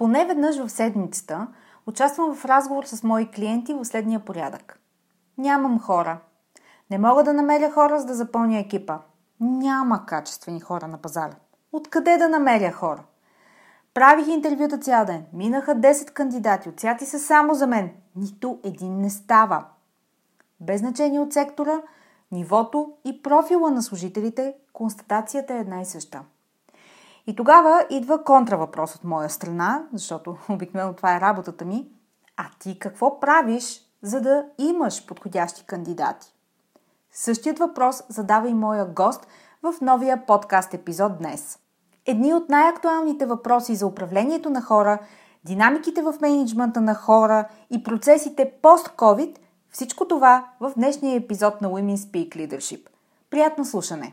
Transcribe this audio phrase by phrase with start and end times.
[0.00, 1.46] Поне веднъж в седмицата
[1.86, 4.80] участвам в разговор с мои клиенти в следния порядък.
[5.38, 6.20] Нямам хора.
[6.90, 8.98] Не мога да намеря хора, за да запълня екипа.
[9.40, 11.34] Няма качествени хора на пазара.
[11.72, 13.04] Откъде да намеря хора?
[13.94, 15.24] Правих интервюта цял ден.
[15.32, 16.68] Минаха 10 кандидати.
[16.68, 17.90] Отсяти се само за мен.
[18.16, 19.64] Нито един не става.
[20.60, 21.82] Без значение от сектора,
[22.32, 26.22] нивото и профила на служителите, констатацията е една и съща.
[27.26, 31.88] И тогава идва контравъпрос от моя страна, защото обикновено това е работата ми.
[32.36, 36.34] А ти какво правиш, за да имаш подходящи кандидати?
[37.12, 39.26] Същият въпрос задава и моя гост
[39.62, 41.58] в новия подкаст епизод днес.
[42.06, 44.98] Едни от най-актуалните въпроси за управлението на хора,
[45.44, 49.36] динамиките в менеджмента на хора и процесите пост-COVID–
[49.70, 52.86] всичко това в днешния епизод на Women Speak Leadership.
[53.30, 54.12] Приятно слушане!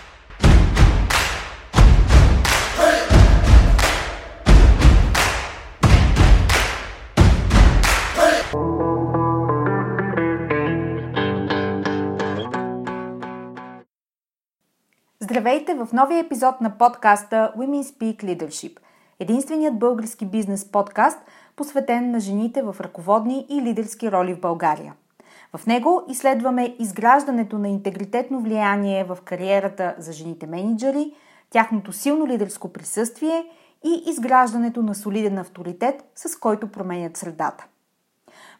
[15.31, 18.77] Здравейте в новия епизод на подкаста Women Speak Leadership,
[19.19, 21.19] единственият български бизнес подкаст,
[21.55, 24.93] посветен на жените в ръководни и лидерски роли в България.
[25.57, 31.13] В него изследваме изграждането на интегритетно влияние в кариерата за жените менеджери,
[31.49, 33.45] тяхното силно лидерско присъствие
[33.85, 37.65] и изграждането на солиден авторитет, с който променят средата.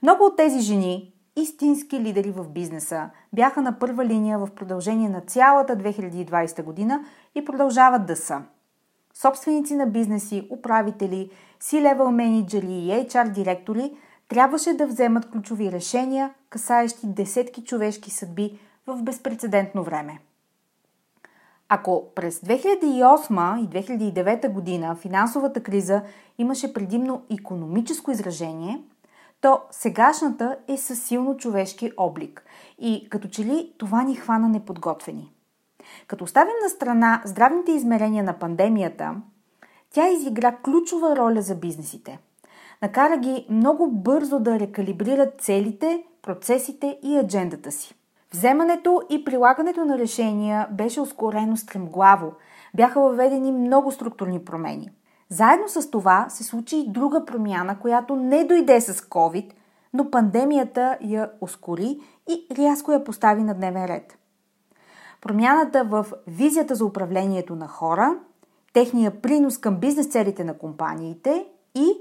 [0.04, 5.22] Много от тези жени истински лидери в бизнеса, бяха на първа линия в продължение на
[5.22, 7.06] цялата 2020 година
[7.36, 8.42] и продължават да са.
[9.14, 11.30] Собственици на бизнеси, управители,
[11.62, 13.94] C-level менеджери и HR директори
[14.28, 20.20] трябваше да вземат ключови решения, касаещи десетки човешки съдби в безпредседентно време.
[21.70, 26.02] Ако през 2008 и 2009 година финансовата криза
[26.38, 28.82] имаше предимно економическо изражение–
[29.42, 32.44] то сегашната е със силно човешки облик.
[32.80, 35.32] И като че ли това ни хвана неподготвени.
[36.08, 39.16] Като оставим на страна здравните измерения на пандемията,
[39.94, 42.20] тя изигра ключова роля за бизнесите.
[42.82, 47.96] Накара ги много бързо да рекалибрират целите, процесите и аджендата си.
[48.34, 52.34] Вземането и прилагането на решения беше ускорено стремглаво.
[52.76, 54.90] Бяха въведени много структурни промени–
[55.32, 59.52] заедно с това се случи и друга промяна, която не дойде с COVID,
[59.94, 62.00] но пандемията я ускори
[62.30, 64.18] и рязко я постави на дневен ред.
[65.22, 68.16] Промяната в визията за управлението на хора,
[68.74, 71.92] техния принос към бизнес целите на компаниите и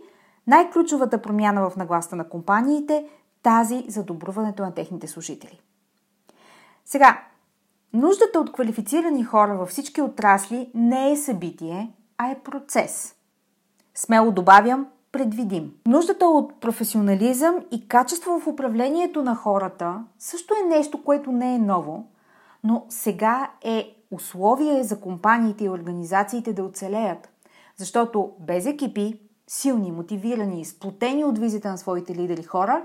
[0.46, 3.08] най-ключовата промяна в нагласта на компаниите,
[3.42, 5.60] тази за добруването на техните служители.
[6.84, 7.20] Сега,
[7.92, 13.14] нуждата от квалифицирани хора във всички отрасли не е събитие, а е процес–
[13.94, 15.72] Смело добавям предвидим.
[15.86, 21.58] Нуждата от професионализъм и качество в управлението на хората също е нещо, което не е
[21.58, 22.06] ново,
[22.64, 27.28] но сега е условие за компаниите и организациите да оцелеят.
[27.76, 32.84] Защото без екипи, силни, мотивирани, сплотени от визита на своите лидери хора,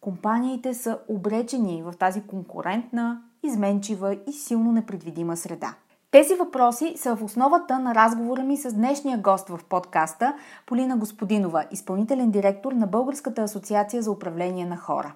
[0.00, 5.74] компаниите са обречени в тази конкурентна, изменчива и силно непредвидима среда.
[6.16, 10.34] Тези въпроси са в основата на разговора ми с днешния гост в подкаста
[10.66, 15.14] Полина Господинова, изпълнителен директор на Българската асоциация за управление на хора.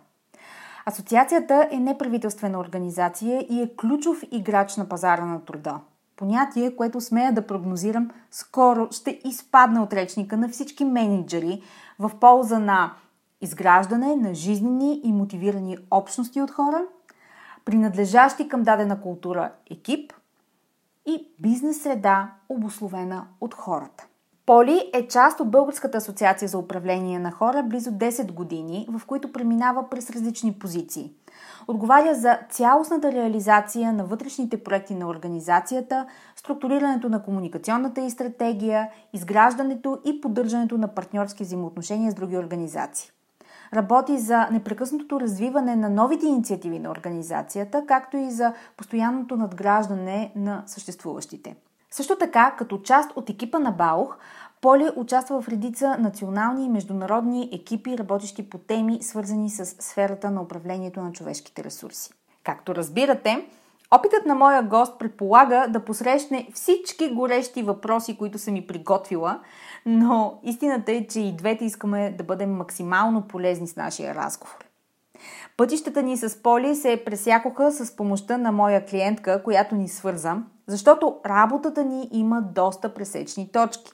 [0.87, 5.81] Асоциацията е неправителствена организация и е ключов играч на пазара на труда.
[6.17, 11.63] Понятие, което смея да прогнозирам, скоро ще изпадне от речника на всички менеджери
[11.99, 12.93] в полза на
[13.41, 16.83] изграждане на жизнени и мотивирани общности от хора,
[17.65, 20.13] принадлежащи към дадена култура екип
[21.07, 24.07] и бизнес среда, обословена от хората.
[24.47, 29.33] Поли е част от Българската асоциация за управление на хора близо 10 години, в които
[29.33, 31.13] преминава през различни позиции.
[31.69, 36.07] Отговаря за цялостната реализация на вътрешните проекти на организацията,
[36.37, 43.11] структурирането на комуникационната и стратегия, изграждането и поддържането на партньорски взаимоотношения с други организации.
[43.75, 50.63] Работи за непрекъснатото развиване на новите инициативи на организацията, както и за постоянното надграждане на
[50.67, 51.57] съществуващите.
[51.91, 54.19] Също така, като част от екипа на Баух,
[54.61, 60.43] Поли участва в редица национални и международни екипи, работещи по теми, свързани с сферата на
[60.43, 62.11] управлението на човешките ресурси.
[62.45, 63.47] Както разбирате,
[63.91, 69.41] опитът на моя гост предполага да посрещне всички горещи въпроси, които съм ми приготвила,
[69.87, 74.71] но истината е, че и двете искаме да бъдем максимално полезни с нашия разговор.
[75.57, 81.17] Пътищата ни с Поли се пресякоха с помощта на моя клиентка, която ни свърза, защото
[81.27, 83.93] работата ни има доста пресечни точки.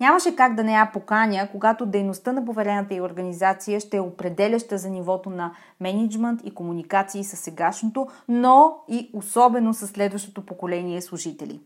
[0.00, 4.78] Нямаше как да не я поканя, когато дейността на поверената и организация ще е определяща
[4.78, 11.60] за нивото на менеджмент и комуникации с сегашното, но и особено с следващото поколение служители.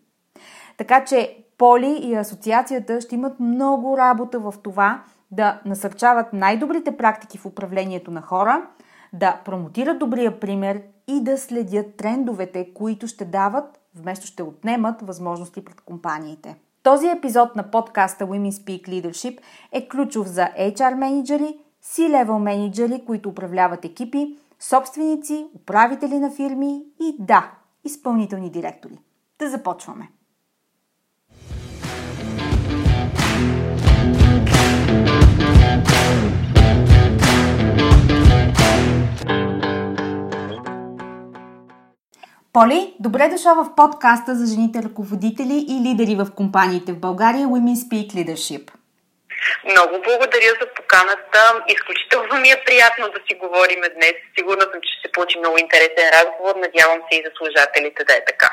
[0.76, 7.38] Така че Поли и асоциацията ще имат много работа в това да насърчават най-добрите практики
[7.38, 8.66] в управлението на хора,
[9.12, 15.64] да промотират добрия пример и да следят трендовете, които ще дават, вместо ще отнемат възможности
[15.64, 16.56] пред компаниите.
[16.82, 19.38] Този епизод на подкаста Women Speak Leadership
[19.72, 27.16] е ключов за HR менеджери, C-level менеджери, които управляват екипи, собственици, управители на фирми и
[27.18, 27.52] да,
[27.84, 28.98] изпълнителни директори.
[29.38, 30.08] Да започваме!
[42.52, 47.76] Поли, добре дошла в подкаста за жените ръководители и лидери в компаниите в България Women
[47.84, 48.64] Speak Leadership.
[49.72, 51.42] Много благодаря за поканата.
[51.76, 54.16] Изключително ми е приятно да си говорим днес.
[54.38, 56.54] Сигурна съм, че ще получи много интересен разговор.
[56.56, 58.50] Надявам се и за служателите да е така.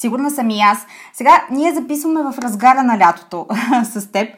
[0.00, 0.78] Сигурна съм и аз.
[1.12, 3.46] Сега, ние записваме в разгара на лятото
[3.84, 4.28] с теб.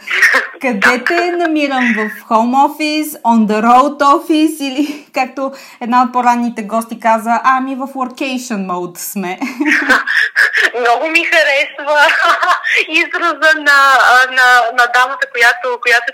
[0.61, 1.85] Къде те намирам?
[1.97, 7.75] В home office, on the road office или както една от по-ранните гости каза, ами
[7.75, 9.39] в workation mode сме.
[10.81, 11.99] Много ми харесва
[12.89, 13.79] израза на,
[14.31, 16.13] на, на дамата, която, която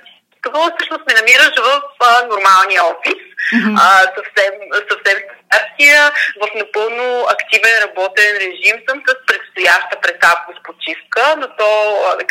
[0.77, 3.21] всъщност ме намираш в а, нормалния офис,
[3.53, 3.75] mm-hmm.
[3.85, 4.55] а, съвсем,
[4.91, 5.19] съвсем
[5.55, 6.01] стартия,
[6.43, 7.07] в напълно
[7.37, 11.71] активен работен режим съм с предстояща през август почивка, но то,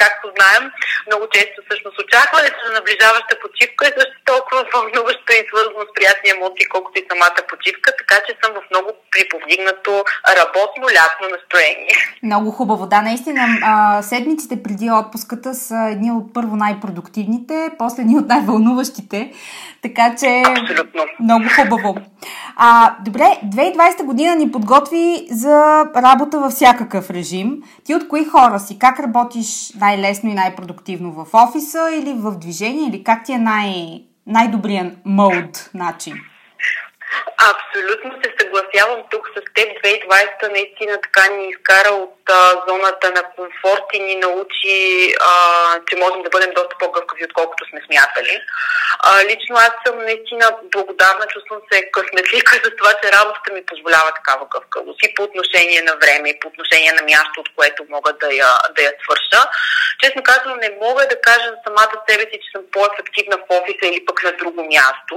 [0.02, 0.64] както знаем,
[1.08, 6.30] много често всъщност очакването на наближаваща почивка е също толкова вълнуващо и свързано с приятни
[6.36, 9.92] емоции, колкото и самата почивка, така че съм в много приповдигнато
[10.40, 11.96] работно лятно настроение.
[12.30, 13.42] Много хубаво, да, наистина.
[13.64, 19.20] А, седмиците преди отпуската са едни от първо най-продуктивните, после едни от най-вълнуващите,
[19.84, 21.02] така че Абсолютно.
[21.20, 21.96] много хубаво.
[22.56, 27.58] А, добре, 2020 година ни подготви за работа във всякакъв режим.
[27.84, 28.80] Ти от кои хора си?
[28.80, 32.88] Как работиш най-лесно и най-продуктивно в офиса или в движение?
[32.90, 36.14] Или как ти е най- най-добрият мод начин?
[37.52, 39.70] Абсолютно се съгласявам тук с теб.
[39.84, 44.78] 2020 наистина така ни изкара от а, зоната на комфорт и ни научи,
[45.22, 45.34] а,
[45.88, 48.42] че можем да бъдем доста по-гъвкави, отколкото сме смятали.
[49.00, 54.12] А, лично аз съм наистина благодарна, чувствам се късметлика за това, че работата ми позволява
[54.16, 58.14] такава гъвкавост и по отношение на време, и по отношение на място, от което мога
[58.14, 59.50] да я, да я свърша.
[60.04, 64.06] Честно казвам, не мога да кажа самата себе си, че съм по-ефективна в офиса или
[64.06, 65.16] пък на друго място.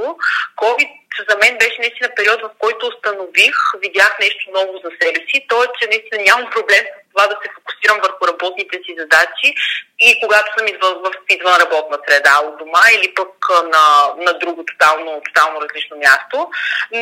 [0.56, 0.90] COVID
[1.28, 5.46] за мен беше наистина период, в който установих, видях нещо ново за себе си.
[5.48, 9.48] То е, че наистина нямам проблем с това да се фокусирам върху работните си задачи
[10.06, 13.32] и когато съм извън, в извън работна среда от дома или пък
[13.74, 13.84] на,
[14.24, 16.36] на друго тотално, тотално различно място.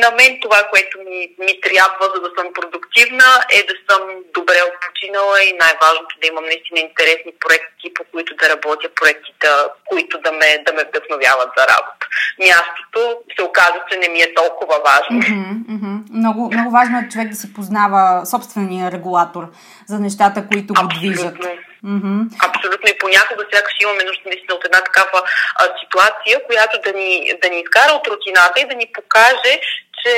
[0.03, 4.01] На мен това, което ми, ми трябва, за да съм продуктивна, е да съм
[4.37, 9.47] добре отпочинала и най-важното да имам наистина интересни проекти, по които да работя, проектите,
[9.89, 12.03] които да ме, да ме вдъхновяват за работа.
[12.47, 13.01] Мястото
[13.35, 15.15] се оказа, че не ми е толкова важно.
[15.21, 15.97] Mm-hmm, mm-hmm.
[16.19, 19.43] Много, много важно е човек да си познава собствения регулатор
[19.87, 21.37] за нещата, които го движат.
[21.85, 22.19] Mm-hmm.
[22.47, 25.19] Абсолютно и понякога сякаш имаме нужда наистина от една такава
[25.59, 27.11] а, ситуация, която да ни,
[27.41, 29.53] да ни изкара от рутината и да ни покаже,
[30.01, 30.11] че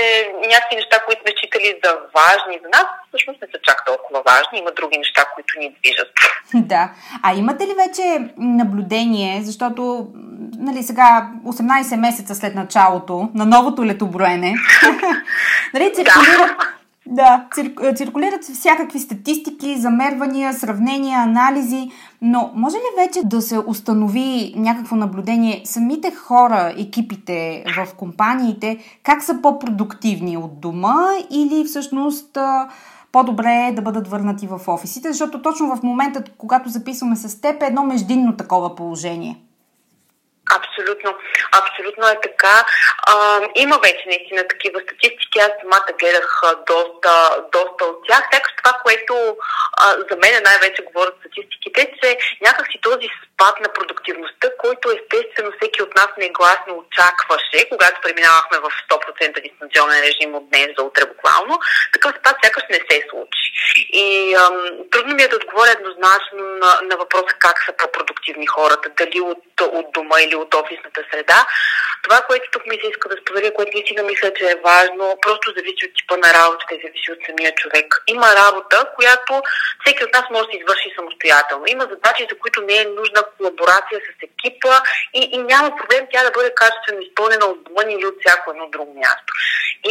[0.53, 4.59] някакви неща, които сме считали за важни за нас, всъщност не са чак толкова важни.
[4.59, 6.11] Има други неща, които ни движат.
[6.53, 6.91] Да.
[7.23, 10.07] А имате ли вече наблюдение, защото
[10.57, 14.55] нали, сега 18 месеца след началото на новото летоброене,
[15.73, 16.73] нали, циркулират, да,
[17.55, 24.95] цир, циркулират всякакви статистики, замервания, сравнения, анализи, но може ли вече да се установи някакво
[24.95, 25.61] наблюдение?
[25.65, 32.37] Самите хора, екипите в компаниите, как са по-продуктивни от дома или всъщност
[33.11, 37.63] по-добре е да бъдат върнати в офисите, защото точно в момента, когато записваме с теб,
[37.63, 39.41] е едно междинно такова положение.
[40.77, 41.17] Абсолютно.
[41.51, 42.65] Абсолютно е така.
[43.07, 45.39] А, има вече наистина такива статистики.
[45.39, 48.23] Аз самата гледах доста, доста от тях.
[48.31, 49.37] Така това, което
[49.77, 55.81] а, за мен най-вече говорят статистиките, че някакси този спад на продуктивността, който естествено всеки
[55.81, 61.59] от нас негласно очакваше, когато преминавахме в 100% дистанционен режим от днес за утре буквално,
[61.93, 63.45] такъв спад сякаш не се случи.
[63.93, 64.57] И ам,
[64.91, 69.61] трудно ми е да отговоря еднозначно на, на въпроса как са по-продуктивни хората, дали от,
[69.61, 71.45] от дома или от офисната среда.
[72.03, 75.53] Това, което тук ми се иска да споделя, което наистина мисля, че е важно, просто
[75.57, 77.87] зависи от типа на работата и зависи от самия човек.
[78.07, 79.33] Има работа, която
[79.81, 81.63] всеки от нас може да извърши самостоятелно.
[81.67, 84.75] Има задачи, за които не е нужна колаборация с екипа
[85.13, 88.65] и, и няма проблем тя да бъде качествено изпълнена от вън или от всяко едно
[88.69, 89.31] друго място.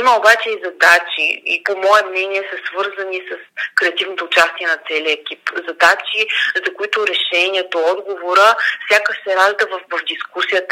[0.00, 3.32] Има обаче и задачи, и по мое мнение са свързани с
[3.74, 5.42] креативното участие на целия екип.
[5.68, 6.20] Задачи,
[6.64, 8.56] за които решението, отговора,
[8.90, 10.65] сякаш се ражда в, в дискусията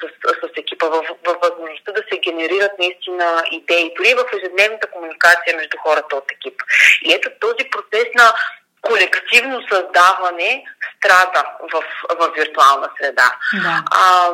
[0.00, 5.56] с, с екипа, в, в възможността да се генерират наистина идеи, дори в ежедневната комуникация
[5.56, 6.62] между хората от екип.
[7.02, 8.34] И ето този процес на
[8.80, 10.64] колективно създаване
[10.96, 11.84] страда в,
[12.18, 13.36] в виртуална среда.
[13.62, 13.84] Да.
[13.90, 14.30] А,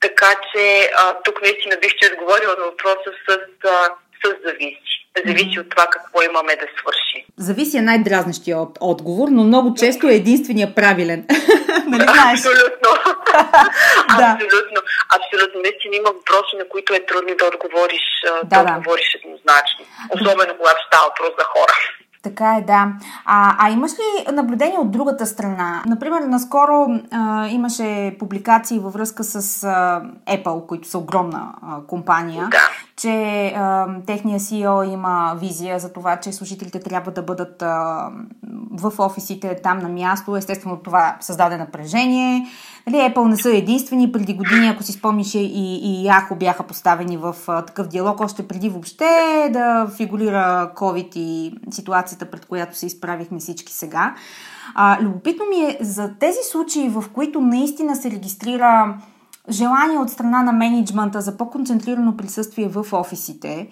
[0.00, 3.90] така че а, тук наистина бих ще отговорила на въпроса с, а,
[4.24, 4.99] с зависи.
[5.26, 7.26] Зависи от това какво имаме да свърши.
[7.36, 11.26] Зависи е най-дразнещия от отговор, но много често е единствения правилен.
[11.86, 12.90] нали Абсолютно.
[14.18, 14.28] да.
[14.34, 14.80] Абсолютно.
[15.16, 15.60] Абсолютно.
[15.60, 18.06] Наистина има въпроси, на които е трудно да отговориш,
[18.44, 19.84] да, да, отговориш еднозначно.
[20.14, 21.74] Особено когато става въпрос за хора.
[22.22, 22.92] Така е, да.
[23.24, 25.82] А, а имаш ли наблюдение от другата страна?
[25.86, 32.48] Например, наскоро а, имаше публикации във връзка с а, Apple, които са огромна а, компания,
[32.50, 32.58] да.
[32.96, 38.08] че а, техния CEO има визия за това, че служителите трябва да бъдат а,
[38.70, 40.36] в офисите там на място.
[40.36, 42.46] Естествено, това създаде напрежение.
[42.86, 44.12] Нали, Apple не са единствени.
[44.12, 48.48] Преди години, ако си спомниш, и, и Yahoo бяха поставени в а, такъв диалог, още
[48.48, 49.04] преди въобще
[49.52, 54.14] да фигурира COVID и ситуацията, пред която се изправихме всички сега.
[54.74, 58.94] А, любопитно ми е за тези случаи, в които наистина се регистрира
[59.50, 63.68] желание от страна на менеджмента за по-концентрирано присъствие в офисите.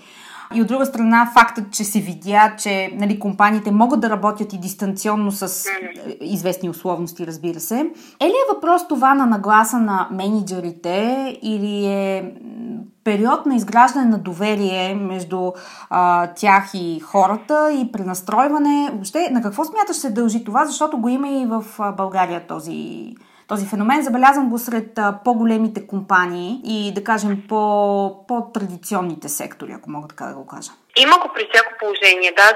[0.54, 4.58] И от друга страна, фактът, че се видя, че нали, компаниите могат да работят и
[4.58, 5.64] дистанционно с
[6.20, 7.74] известни условности, разбира се.
[8.20, 12.34] Е ли е въпрос това на нагласа на менеджерите или е
[13.04, 15.52] период на изграждане на доверие между
[15.90, 18.90] а, тях и хората и пренастройване?
[18.92, 20.64] Въобще, на какво смяташ се дължи това?
[20.66, 21.64] Защото го има и в
[21.96, 23.14] България този
[23.48, 24.02] този феномен.
[24.02, 30.34] Забелязвам го сред по-големите компании и, да кажем, по, по-традиционните сектори, ако мога така да
[30.34, 30.70] го кажа.
[30.96, 32.48] Има го при всяко положение, да,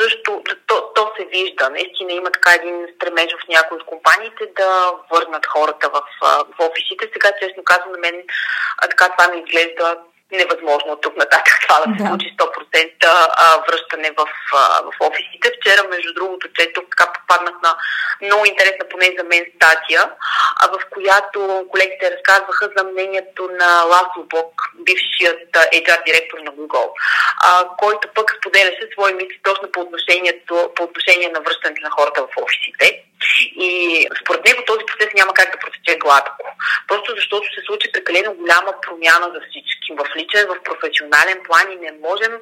[0.00, 1.70] също то, то се вижда.
[1.70, 4.70] Наистина има така един стремеж в някои от компаниите да
[5.12, 7.10] върнат хората в, в офисите.
[7.12, 8.16] Сега, честно казвам, на мен
[8.90, 9.96] така това ми изглежда
[10.36, 14.26] невъзможно от тук нататък това да се случи 100% връщане в,
[14.86, 15.52] в офисите.
[15.60, 17.76] Вчера, между другото, че тук така попаднах на
[18.22, 20.10] много интересна, поне за мен, статия,
[20.72, 25.50] в която колегите разказваха за мнението на Ласло Бок, бившият
[25.82, 26.90] HR директор на Google,
[27.78, 32.42] който пък споделяше свои мисли точно по, отношението, по отношение на връщането на хората в
[32.42, 33.02] офисите.
[33.56, 33.70] И
[34.20, 36.56] според него този процес няма как да протече гладко.
[36.88, 39.88] Просто защото се случи прекалено голяма промяна за всички.
[39.98, 42.32] В личен, в професионален план и не можем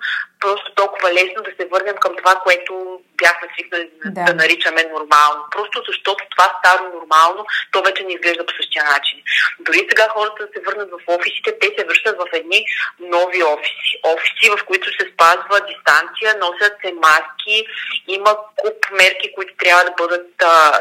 [0.40, 4.24] просто толкова лесно да се върнем към това, което бяхме свикнали да.
[4.24, 5.40] да наричаме нормално.
[5.50, 9.18] Просто защото това старо нормално, то вече не изглежда по същия начин.
[9.60, 12.64] Дори сега хората да се върнат в офисите, те се връщат в едни
[13.00, 13.94] нови офиси.
[14.14, 17.66] Офиси, в които се спазва дистанция, носят се маски,
[18.08, 20.26] има куп мерки, които трябва да бъдат,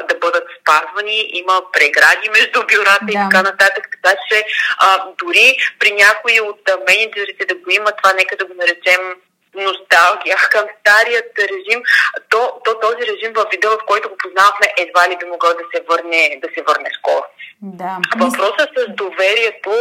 [0.10, 3.12] да бъдат спазвани, има прегради между бюрата да.
[3.12, 3.88] и така нататък.
[3.92, 4.46] Така че
[4.78, 9.02] а, дори при някои от менеджерите да го има това, нека да го наречем
[9.56, 11.82] носталгия към старият режим,
[12.30, 15.64] то, то този режим в вида, в който го познавахме, едва ли би могъл да
[15.74, 17.26] се върне, да се върне скоро.
[17.62, 17.98] Да.
[18.18, 19.72] Въпросът с доверието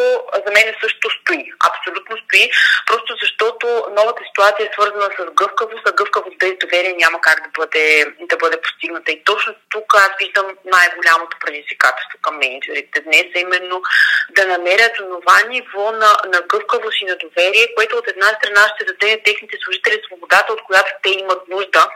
[0.46, 1.52] за мен също стои.
[1.70, 2.50] Абсолютно стои,
[2.86, 7.50] просто защото новата ситуация е свързана с гъвкавост, а гъвкавост без доверие няма как да
[7.58, 9.12] бъде, да бъде постигната.
[9.12, 13.82] И точно тук аз виждам най-голямото предизвикателство към менеджерите днес, е именно
[14.30, 18.84] да намерят това ниво на, на гъвкавост и на доверие, което от една страна ще
[18.84, 21.90] даде техните служители свободата, от която те имат нужда,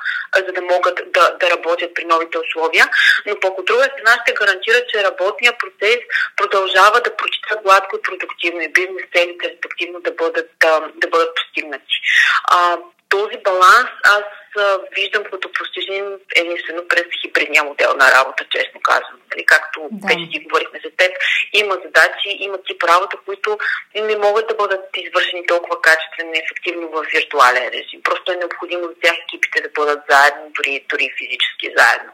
[0.46, 2.88] за да могат да, да работят при новите условия,
[3.26, 5.98] но пък от друга страна ще гарантира, че работният процес
[6.36, 11.34] продължава да прочита гладко и продуктивно и бизнес целите респективно да бъдат, да, да бъдат
[11.34, 11.96] постигнати.
[12.44, 12.78] А,
[13.08, 14.24] този баланс аз
[14.96, 16.06] виждам като постижим
[16.36, 19.20] единствено през хибридния модел на работа, честно казвам.
[19.30, 20.06] Нали, както да.
[20.08, 21.12] вече си говорихме за теб,
[21.52, 23.58] има задачи, има тип работа, които
[23.94, 28.02] не могат да бъдат извършени толкова качествено и ефективно в виртуален режим.
[28.02, 32.12] Просто е необходимо за тях екипите да бъдат заедно, дори, дори физически заедно.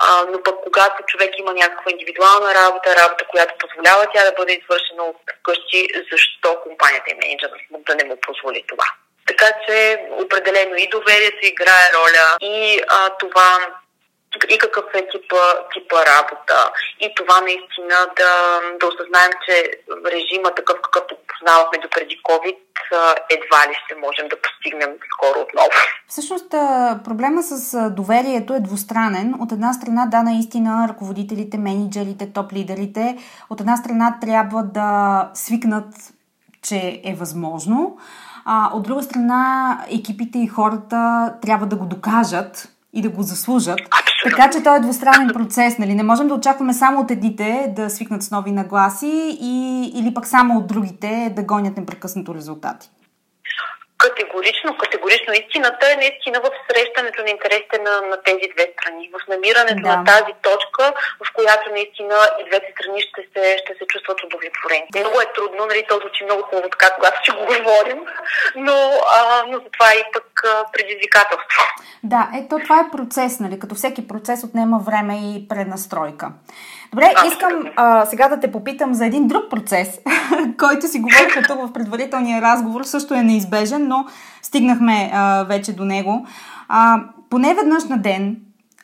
[0.00, 4.52] А, но пък когато човек има някаква индивидуална работа, работа, която позволява тя да бъде
[4.52, 8.86] извършена от къщи, защо компанията и менеджерът да не му позволи това?
[9.28, 13.58] Така че определено и доверието играе роля, и а, това
[14.48, 15.42] и какъв е типа,
[15.72, 16.72] типа работа.
[17.00, 19.54] И това наистина да, да осъзнаем, че
[20.06, 22.56] режима такъв какъвто познавахме до преди COVID
[23.30, 25.70] едва ли ще можем да постигнем скоро отново.
[26.08, 26.50] Всъщност
[27.04, 29.34] проблема с доверието е двустранен.
[29.40, 33.18] От една страна, да, наистина ръководителите, менеджерите, топ лидерите,
[33.50, 35.94] от една страна трябва да свикнат,
[36.62, 37.98] че е възможно,
[38.50, 43.80] а, от друга страна, екипите и хората трябва да го докажат и да го заслужат.
[43.80, 44.36] Абсолютно.
[44.36, 45.78] Така че той е двустранен процес.
[45.78, 45.94] Нали?
[45.94, 50.26] Не можем да очакваме само от едните да свикнат с нови нагласи и, или пък
[50.26, 52.90] само от другите да гонят непрекъснато резултати.
[54.04, 55.32] Категорично, категорично.
[55.32, 59.88] Истината е наистина в срещането на интересите на, на тези две страни, в намирането да.
[59.96, 60.84] на тази точка,
[61.24, 64.86] в която наистина и двете страни ще се, ще се чувстват удовлетворени.
[65.02, 68.00] Много е трудно, нали, то звучи много хубаво така, когато си го говорим,
[68.66, 68.78] но,
[69.16, 70.28] а, но за това е и пък
[70.72, 71.62] предизвикателство.
[72.12, 76.26] Да, ето това е процес, нали, като всеки процес отнема време и пренастройка.
[76.92, 80.00] Добре, искам а, сега да те попитам за един друг процес,
[80.58, 84.06] който си говорихме тук в предварителния разговор, също е неизбежен, но
[84.42, 86.26] стигнахме а, вече до него.
[86.68, 88.36] А, поне веднъж на ден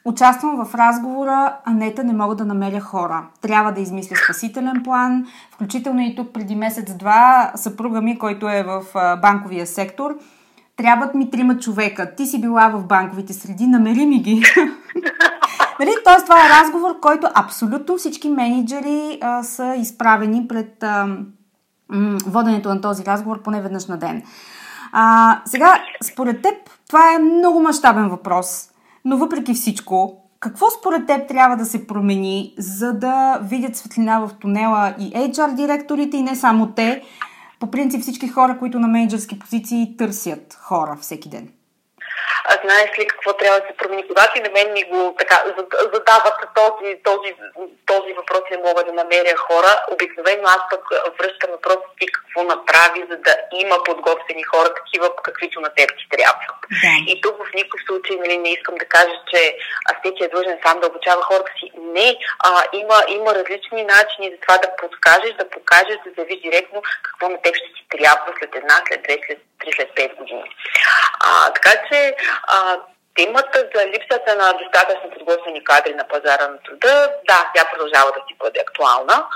[0.06, 3.26] Участвам в разговора, а нета не мога да намеря хора.
[3.40, 8.82] Трябва да измисля спасителен план, включително и тук преди месец-два съпруга ми, който е в
[9.22, 10.18] банковия сектор.
[10.76, 12.14] Трябват ми трима човека.
[12.14, 14.42] Ти си била в банковите среди, намери ми ги.
[15.80, 15.90] Нали?
[16.04, 21.06] Тоест, това е разговор, който абсолютно всички менеджери а, са изправени пред а,
[21.88, 24.22] м- воденето на този разговор поне веднъж на ден.
[24.92, 26.54] А, сега, според теб,
[26.88, 28.68] това е много мащабен въпрос,
[29.04, 34.30] но въпреки всичко, какво според теб трябва да се промени, за да видят светлина в
[34.40, 37.02] тунела и HR директорите и не само те,
[37.60, 41.48] по принцип всички хора, които на менеджерски позиции търсят хора всеки ден?
[42.44, 44.08] А знаеш ли какво трябва да се промени?
[44.08, 45.44] Когато и на мен ми го така,
[45.94, 47.34] задават този, този,
[47.86, 50.82] този въпрос не мога да намеря хора, обикновено аз пък
[51.18, 56.06] връщам въпрос ти какво направи, за да има подготвени хора, такива каквито на теб ти
[56.10, 56.46] трябва.
[56.82, 57.12] Да.
[57.12, 59.56] И тук в никакъв случай нали, не искам да кажа, че
[60.00, 61.70] всеки е длъжен сам да обучава хората си.
[61.78, 66.82] Не, а, има, има различни начини за това да подскажеш, да покажеш, да заявиш директно
[67.02, 70.44] какво на теб ще ти трябва след една, след две, след три, след пет години.
[71.20, 72.16] А, така че
[72.48, 72.76] а,
[73.14, 78.20] темата за липсата на достатъчно подготвени кадри на пазара на труда, да, тя продължава да
[78.28, 79.26] си бъде актуална,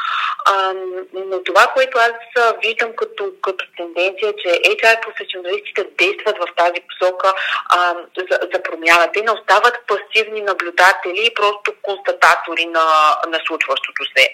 [0.45, 0.73] а,
[1.15, 2.13] но това, което аз
[2.63, 7.35] виждам като, като тенденция, че HR професионалистите действат в тази посока
[7.69, 9.13] а, за, за промяна.
[9.13, 12.87] Те не остават пасивни наблюдатели и просто констататори на,
[13.29, 14.29] на случващото се.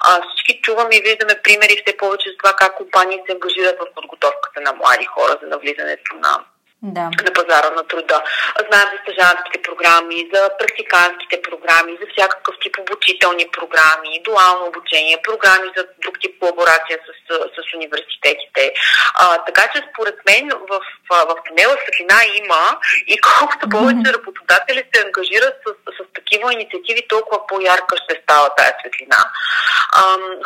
[0.00, 3.94] А, всички чуваме и виждаме примери все повече за това как компании се ангажират в
[3.94, 6.44] подготовката на млади хора за навлизането на
[6.82, 7.10] да.
[7.24, 8.22] на пазара на труда.
[8.68, 15.68] Знаем за стъжанските програми, за практиканските програми, за всякакъв тип обучителни програми, дуално обучение, програми
[15.76, 17.10] за друг тип колаборация с,
[17.56, 18.62] с университетите.
[19.14, 22.62] А, така че според мен в, в тунела светлина има
[23.06, 28.74] и колкото повече работодатели се ангажират с, с такива инициативи, толкова по-ярка ще става тази
[28.80, 29.20] светлина.
[29.92, 30.02] А,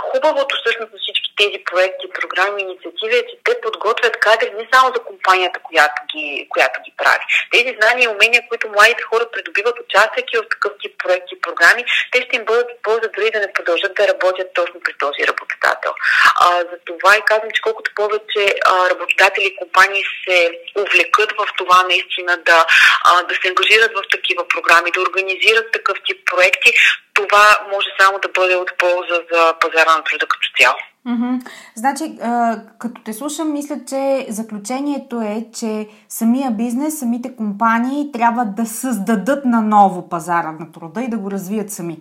[0.06, 4.86] хубавото всъщност за всички тези проекти, програми, инициативи е, че те подготвят кадри не само
[4.94, 7.24] за компанията, която ги, която ги прави.
[7.54, 11.84] Тези знания и умения, които младите хора придобиват участвайки в такъв тип проекти и програми,
[12.12, 15.92] те ще им бъдат полза дори да не продължат да работят точно при този работодател.
[16.40, 20.38] А, за това и казвам, че колкото повече а, работодатели и компании се
[20.82, 22.66] увлекат в това наистина да,
[23.04, 26.72] а, да се ангажират в такива програми, да организират такъв тип проекти,
[27.14, 30.76] това може само да бъде от полза за пазара на труда като цяло.
[31.08, 31.50] Mm-hmm.
[31.74, 38.44] Значи, а, като те слушам, мисля, че заключението е, че самия бизнес, самите компании трябва
[38.44, 41.96] да създадат на ново пазара на труда и да го развият сами.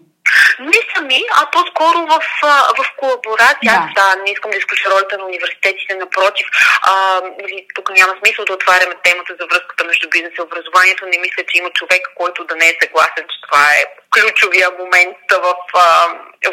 [0.60, 2.20] Не сами, а по-скоро в,
[2.80, 3.76] в колаборация.
[3.80, 3.92] Да.
[3.96, 6.48] да, не искам да изключа ролята на университетите, напротив.
[6.82, 6.94] А,
[7.42, 11.06] нали, тук няма смисъл да отваряме темата за връзката между бизнес и образованието.
[11.06, 13.82] Не мисля, че има човек, който да не е съгласен, че това е
[14.14, 15.78] ключовия момент в, в,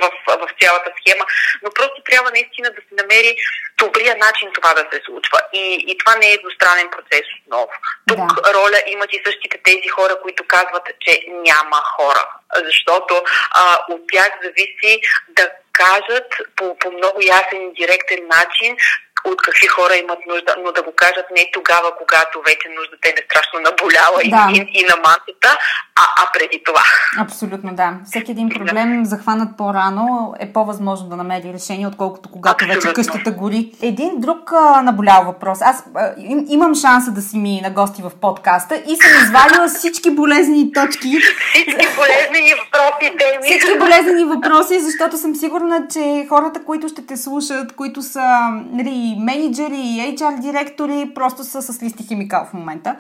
[0.03, 1.25] в, в цялата схема.
[1.63, 3.37] Но просто трябва наистина да се намери
[3.79, 5.39] добрия начин това да се случва.
[5.53, 7.71] И, и това не е едностранен процес отново.
[8.09, 8.55] Тук да.
[8.55, 12.29] роля имат и същите тези хора, които казват, че няма хора.
[12.55, 18.77] Защото а, от тях зависи да кажат по, по много ясен и директен начин
[19.25, 23.25] от какви хора имат нужда, но да го кажат не тогава, когато вече нуждата е
[23.25, 24.49] страшно наболяла да.
[24.53, 25.59] и, и на масата,
[26.01, 26.83] а, а преди това.
[27.19, 27.93] Абсолютно, да.
[28.07, 32.91] Всеки един проблем, захванат по-рано, е по-възможно да намери решение, отколкото когато Абсолютно.
[32.91, 33.73] вече къщата гори.
[33.83, 35.63] Един друг а, наболял въпрос.
[35.63, 39.69] Аз а, им, имам шанса да си ми на гости в подкаста и съм извадила
[39.69, 41.19] всички болезни точки.
[41.55, 43.43] Всички болезнени въпроси, теми.
[43.43, 48.39] Всички болезнени въпроси, защото съм сигурна, че хората, които ще те слушат, които са
[48.73, 52.97] нали, менеджери, и HR директори просто са с листи химикал в момента.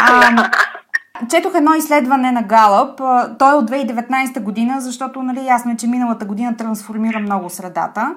[0.00, 0.50] А,
[1.30, 2.98] четох едно изследване на Галъп.
[3.38, 8.14] Той е от 2019 година, защото нали, ясно е, че миналата година трансформира много средата.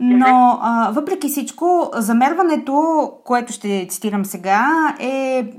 [0.00, 5.50] Но а, въпреки всичко, замерването, което ще цитирам сега, е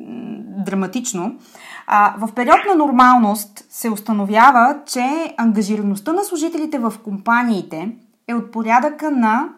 [0.66, 1.36] драматично.
[1.88, 7.90] А, в период на нормалност се установява, че ангажираността на служителите в компаниите
[8.28, 9.50] е от порядъка на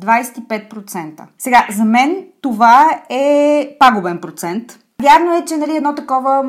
[0.00, 1.22] 25%.
[1.38, 4.78] Сега, за мен това е пагубен процент.
[5.02, 6.42] Вярно е, че нали, едно такова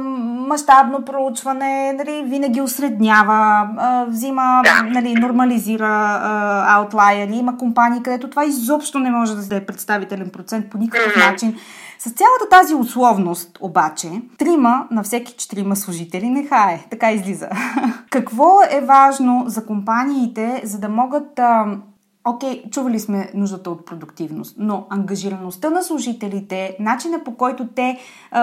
[0.47, 3.69] мащабно проучване нали, винаги осреднява,
[4.07, 6.19] взима, нали, нормализира
[6.67, 7.35] аутлайери.
[7.35, 11.55] Има компании, където това изобщо не може да е представителен процент по никакъв начин.
[11.99, 14.07] С цялата тази условност, обаче,
[14.37, 16.85] трима на всеки четирима служители не хае.
[16.89, 17.49] Така излиза.
[18.09, 21.65] Какво е важно за компаниите, за да могат а,
[22.25, 27.97] Окей, okay, чували сме нуждата от продуктивност, но ангажираността на служителите, начина по който те,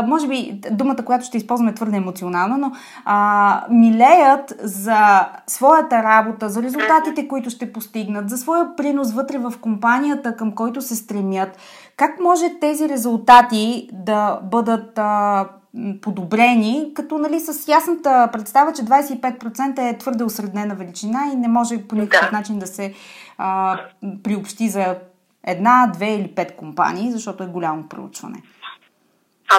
[0.07, 2.73] може би думата, която ще използваме е твърде емоционална, но
[3.05, 9.55] а, милеят за своята работа, за резултатите, които ще постигнат, за своя принос вътре в
[9.61, 11.59] компанията, към който се стремят.
[11.97, 15.47] Как може тези резултати да бъдат а,
[16.03, 21.83] подобрени, като нали, с ясната представа, че 25% е твърде осреднена величина и не може
[21.83, 22.37] по никакъв да.
[22.37, 22.95] начин да се
[23.39, 23.79] а,
[24.25, 24.97] приобщи за
[25.47, 28.43] една, две или пет компании, защото е голямо проучване.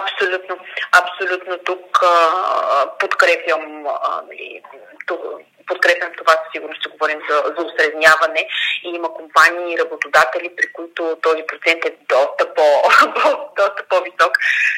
[0.01, 0.55] Абсолютно.
[0.91, 4.61] Абсолютно тук а, подкрепям а, нали,
[5.67, 8.47] подкрепям това, със сигурност ще говорим за, за усредняване
[8.83, 12.65] и има компании и работодатели, при които този процент е доста, по,
[13.59, 14.33] доста по-висок.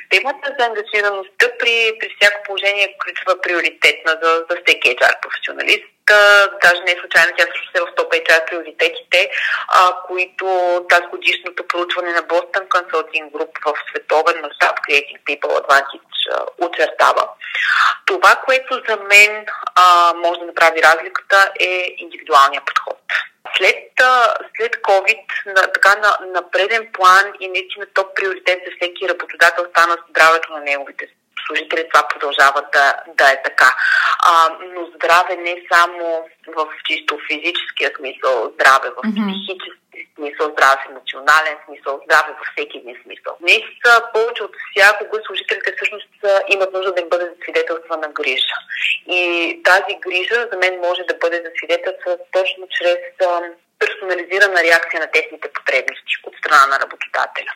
[0.10, 5.86] Темата за ангажираността при, при всяко положение е ключова приоритетна за, за всеки HR професионалист
[6.64, 9.32] даже не е случайно, тя също се в топ HR приоритетите,
[9.68, 10.46] а, които
[10.90, 16.10] тази годишното проучване на Boston Consulting Group в световен мащаб Creating People Advantage
[16.58, 17.30] очертава.
[18.06, 19.46] Това, което за мен
[19.76, 23.00] а, може да направи разликата е индивидуалния подход.
[23.58, 23.92] След,
[24.58, 29.66] след COVID, на, така на, на преден план и наистина топ приоритет за всеки работодател
[29.70, 31.08] стана здравето на неговите
[31.48, 33.76] служители това продължава да, да е така.
[34.24, 34.32] А,
[34.74, 39.80] но здраве не само в чисто физическия смисъл, здраве в психически
[40.16, 43.34] смисъл, здраве в емоционален смисъл, здраве във всеки един смисъл.
[43.42, 43.64] Днес
[44.14, 46.10] повече от всякога служителите всъщност
[46.50, 48.58] имат нужда да им бъде засвидетелства на грижа.
[49.08, 49.22] И
[49.64, 52.98] тази грижа за мен може да бъде засвидетелства точно чрез
[53.80, 57.52] персонализирана реакция на техните потребности от страна на работодателя.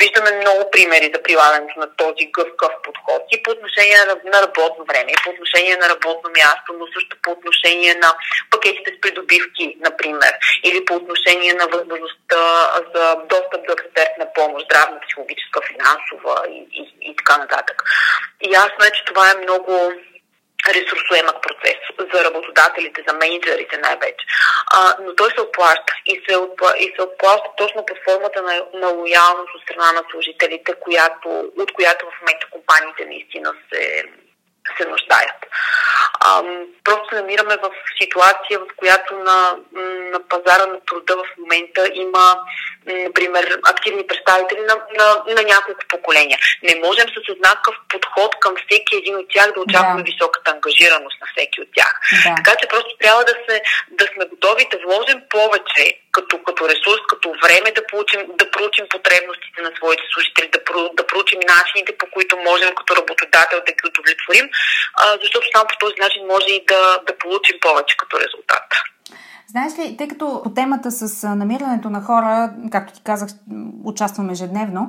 [0.00, 5.10] Виждаме много примери за прилагането на този гъвкав подход и по отношение на работно време,
[5.12, 8.10] и по отношение на работно място, но също по отношение на
[8.50, 10.32] пакетите с придобивки, например,
[10.64, 12.40] или по отношение на възможността
[12.94, 17.82] за достъп до експертна помощ, здравна, психологическа, финансова и, и, и така нататък.
[18.40, 19.92] И ясно е, че това е много
[20.68, 21.80] ресурсоемък процес
[22.12, 24.26] за работодателите, за менеджерите най-вече.
[24.74, 28.54] А, но той се оплаща и се, отпла, и се оплаща точно под формата на,
[28.74, 34.04] на лоялност от страна на служителите, която, от която в момента компаниите наистина се,
[34.78, 35.40] се нуждаят.
[36.20, 36.42] А,
[36.84, 37.70] просто се намираме в
[38.02, 39.56] ситуация, в която на,
[40.12, 42.40] на пазара на труда в момента има,
[42.86, 46.38] например, активни представители на, на, на няколко поколения.
[46.62, 50.12] Не можем с еднакъв подход към всеки един от тях да очакваме да.
[50.12, 52.00] високата ангажираност на всеки от тях.
[52.24, 52.34] Да.
[52.36, 57.00] Така че просто трябва да, се, да сме готови да вложим повече като, като ресурс,
[57.12, 61.98] като време да, получим, да проучим потребностите на своите служители, да, про, да проучим начините,
[62.00, 64.46] по които можем като работодател да ги удовлетворим,
[65.00, 68.66] а, защото само по този начин може и да, да получим повече като резултат.
[69.52, 71.02] Знаеш ли, тъй като по темата с
[71.42, 73.28] намирането на хора, както ти казах,
[73.84, 74.82] участваме ежедневно,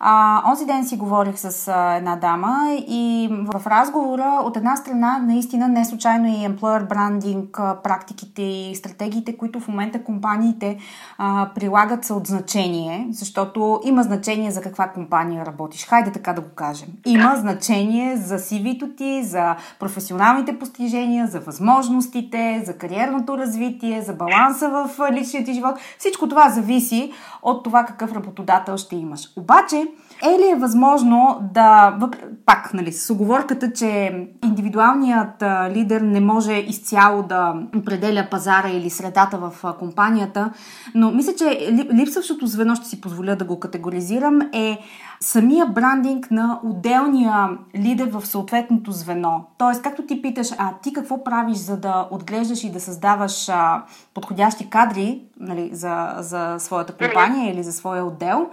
[0.00, 5.18] а, онзи ден си говорих с а, една дама и в разговора от една страна
[5.18, 10.78] наистина не случайно и employer branding практиките и стратегиите, които в момента компаниите
[11.18, 15.86] а, прилагат са от значение, защото има значение за каква компания работиш.
[15.86, 16.88] Хайде така да го кажем.
[17.06, 24.68] Има значение за CV-то ти, за професионалните постижения, за възможностите, за кариерното развитие, за баланса
[24.68, 25.74] в личния ти живот.
[25.98, 29.32] Всичко това зависи от това какъв работодател ще имаш.
[29.36, 29.85] Обаче,
[30.22, 31.98] е ли е възможно да,
[32.46, 34.12] пак, нали, с оговорката, че
[34.44, 40.52] индивидуалният лидер не може изцяло да определя пазара или средата в компанията,
[40.94, 44.78] но мисля, че липсващото звено, ще си позволя да го категоризирам, е
[45.20, 49.44] самия брандинг на отделния лидер в съответното звено.
[49.58, 53.82] Тоест, както ти питаш, а ти какво правиш, за да отглеждаш и да създаваш а,
[54.14, 58.50] подходящи кадри нали, за, за своята компания или за своя отдел,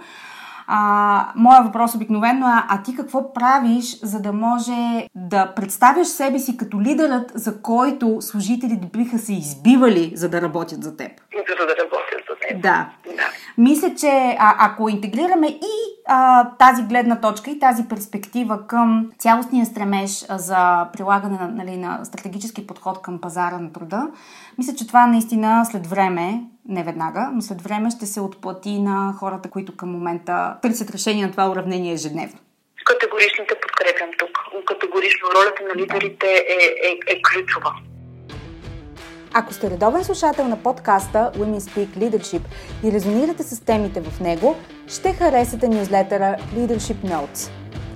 [0.66, 6.38] а, моя въпрос обикновено е, а ти какво правиш, за да може да представяш себе
[6.38, 11.10] си като лидерът, за който служителите биха се избивали, за да работят за теб?
[11.32, 12.62] За да работят за теб.
[12.62, 12.88] Да.
[13.06, 13.24] да.
[13.58, 19.66] Мисля, че а, ако интегрираме и а, тази гледна точка и тази перспектива към цялостния
[19.66, 24.08] стремеж за прилагане на, нали, на стратегически подход към пазара на труда,
[24.58, 29.14] мисля, че това наистина след време не веднага, но след време ще се отплати на
[29.18, 32.38] хората, които към момента търсят решение на това уравнение ежедневно.
[32.84, 34.30] Категорично те подкрепям тук.
[34.66, 37.74] Категорично ролята на лидерите е, е, е ключова.
[39.36, 42.42] Ако сте редовен слушател на подкаста Women Speak Leadership
[42.84, 44.56] и резонирате с темите в него,
[44.88, 47.50] ще харесате нюзлетъра Leadership Notes.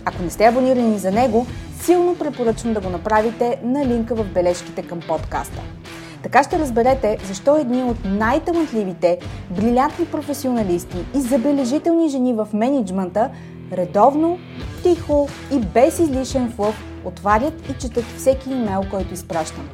[0.04, 1.46] Ако не сте абонирани за него,
[1.81, 5.77] силно препоръчвам да го направите на линка в бележките към подкаста.
[6.22, 9.18] Така ще разберете защо едни от най-талантливите,
[9.50, 13.31] брилянтни професионалисти и забележителни жени в менеджмента
[13.72, 14.38] редовно,
[14.83, 19.68] тихо и без излишен флъв отварят и четат всеки имейл, който изпращам.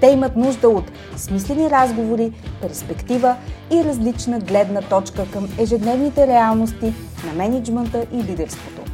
[0.00, 0.84] Те имат нужда от
[1.16, 3.36] смислени разговори, перспектива
[3.72, 6.92] и различна гледна точка към ежедневните реалности
[7.26, 8.93] на менеджмента и лидерството.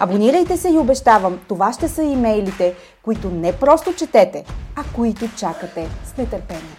[0.00, 4.44] Абонирайте се и обещавам, това ще са имейлите, които не просто четете,
[4.76, 6.76] а които чакате с нетърпение.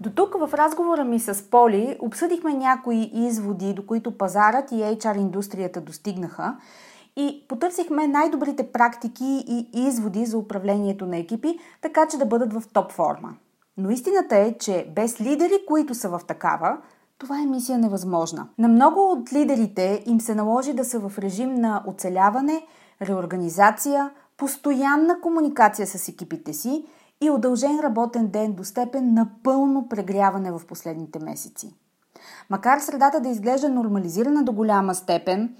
[0.00, 5.18] До тук в разговора ми с Поли обсъдихме някои изводи, до които пазарът и HR
[5.18, 6.56] индустрията достигнаха
[7.16, 12.62] и потърсихме най-добрите практики и изводи за управлението на екипи, така че да бъдат в
[12.72, 13.34] топ форма.
[13.76, 16.78] Но истината е, че без лидери, които са в такава,
[17.18, 18.48] това е мисия невъзможна.
[18.58, 22.66] На много от лидерите им се наложи да са в режим на оцеляване,
[23.02, 26.84] реорганизация, постоянна комуникация с екипите си
[27.20, 31.74] и удължен работен ден до степен на пълно прегряване в последните месеци.
[32.50, 35.56] Макар средата да изглежда нормализирана до голяма степен,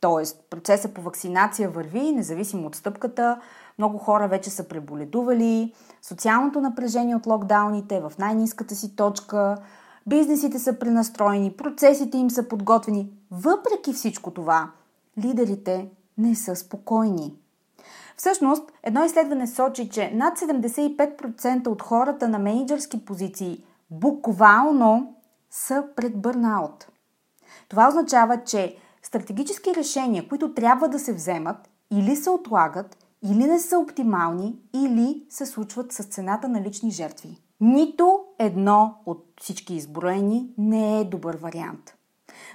[0.00, 0.48] т.е.
[0.50, 3.40] процесът по вакцинация върви, независимо от стъпката,
[3.78, 9.56] много хора вече са преболедували, социалното напрежение от локдауните е в най-низката си точка,
[10.06, 13.10] бизнесите са пренастроени, процесите им са подготвени.
[13.30, 14.70] Въпреки всичко това,
[15.18, 15.88] лидерите
[16.18, 17.34] не са спокойни.
[18.16, 25.14] Всъщност, едно изследване сочи, че над 75% от хората на менеджерски позиции буквално
[25.50, 26.86] са пред бърнаут.
[27.68, 33.58] Това означава, че стратегически решения, които трябва да се вземат, или се отлагат, или не
[33.58, 37.41] са оптимални, или се случват с цената на лични жертви.
[37.64, 41.94] Нито едно от всички изброени не е добър вариант.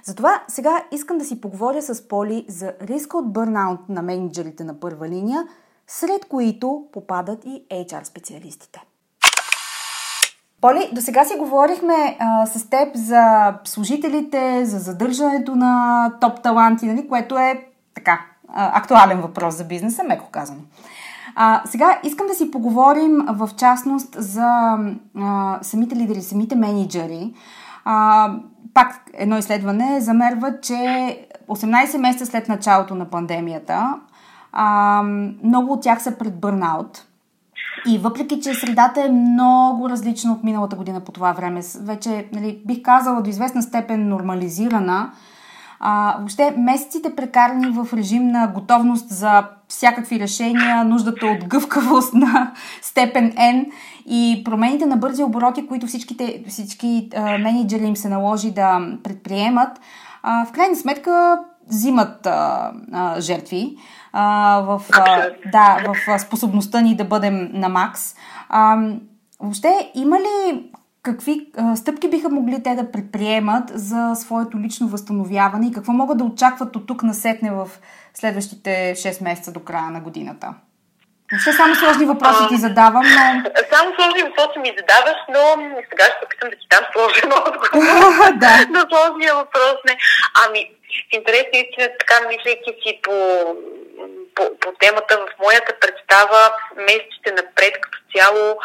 [0.04, 4.80] Затова сега искам да си поговоря с Поли за риска от бърнаут на менеджерите на
[4.80, 5.44] първа линия,
[5.86, 8.84] сред които попадат и HR специалистите.
[10.60, 16.86] Поли, до сега си говорихме а, с теб за служителите, за задържането на топ таланти,
[16.86, 20.60] нали, което е така, а, актуален въпрос за бизнеса, меко казано.
[21.40, 24.78] А, сега искам да си поговорим в частност за
[25.18, 27.34] а, самите лидери, самите менеджери.
[27.84, 28.30] А,
[28.74, 30.74] пак едно изследване замерва, че
[31.48, 33.94] 18 месеца след началото на пандемията
[34.52, 35.02] а,
[35.44, 37.04] много от тях са пред бърнаут.
[37.86, 42.62] И въпреки, че средата е много различна от миналата година по това време, вече нали,
[42.66, 45.12] бих казала до известна степен нормализирана,
[45.80, 52.52] а, въобще месеците прекарани в режим на готовност за всякакви решения, нуждата от гъвкавост на
[52.82, 53.70] степен N
[54.06, 59.80] и промените на бързи обороти, които всичките, всички а, менеджери им се наложи да предприемат,
[60.22, 61.38] а, в крайна сметка
[61.68, 63.76] взимат а, а, жертви
[64.12, 68.14] а, в, а, да, в способността ни да бъдем на макс.
[68.48, 68.78] А,
[69.40, 70.70] въобще, има ли
[71.02, 76.18] какви а, стъпки биха могли те да предприемат за своето лично възстановяване и какво могат
[76.18, 77.68] да очакват от тук насетне в
[78.14, 80.54] следващите 6 месеца до края на годината?
[81.32, 83.50] Въобще само сложни въпроси ти задавам, но...
[83.72, 85.42] Само сложни въпроси ми задаваш, но
[85.90, 88.54] сега ще опитам да ти дам сложен отговор да.
[88.76, 89.76] на сложния въпрос.
[89.86, 89.94] Не.
[90.42, 90.60] Ами,
[91.10, 93.14] в интерес истина, така мислейки си по
[94.38, 98.58] по, по темата в моята представа месеците напред като цяло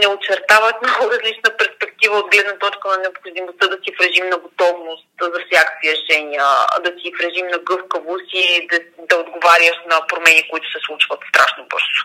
[0.00, 4.38] не очертават много различна перспектива от гледна точка на необходимостта да си в режим на
[4.38, 6.44] готовност за всякакви решения,
[6.84, 11.20] да си в режим на гъвкавост и да, да отговаряш на промени, които се случват
[11.28, 12.02] страшно бързо.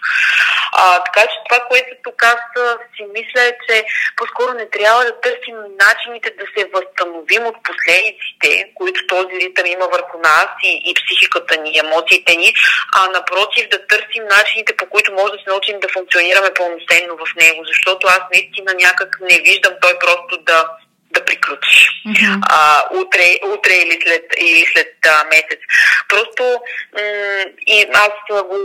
[0.74, 2.42] А, така че това, което тук аз
[2.96, 3.86] си мисля е, че
[4.18, 9.88] по-скоро не трябва да търсим начините да се възстановим от последиците, които този ритъм има
[9.88, 12.54] върху нас и, и психиката ни, емоциите ни,
[12.94, 17.36] а напротив да търсим начините, по които може да се научим да функционираме пълноценно в
[17.36, 20.70] него, защото аз наистина някак не виждам той просто да
[21.12, 22.40] да приключи mm-hmm.
[22.50, 25.60] а, утре, утре или след, или след а, месец.
[26.10, 26.44] Просто
[26.94, 28.58] м- и аз го,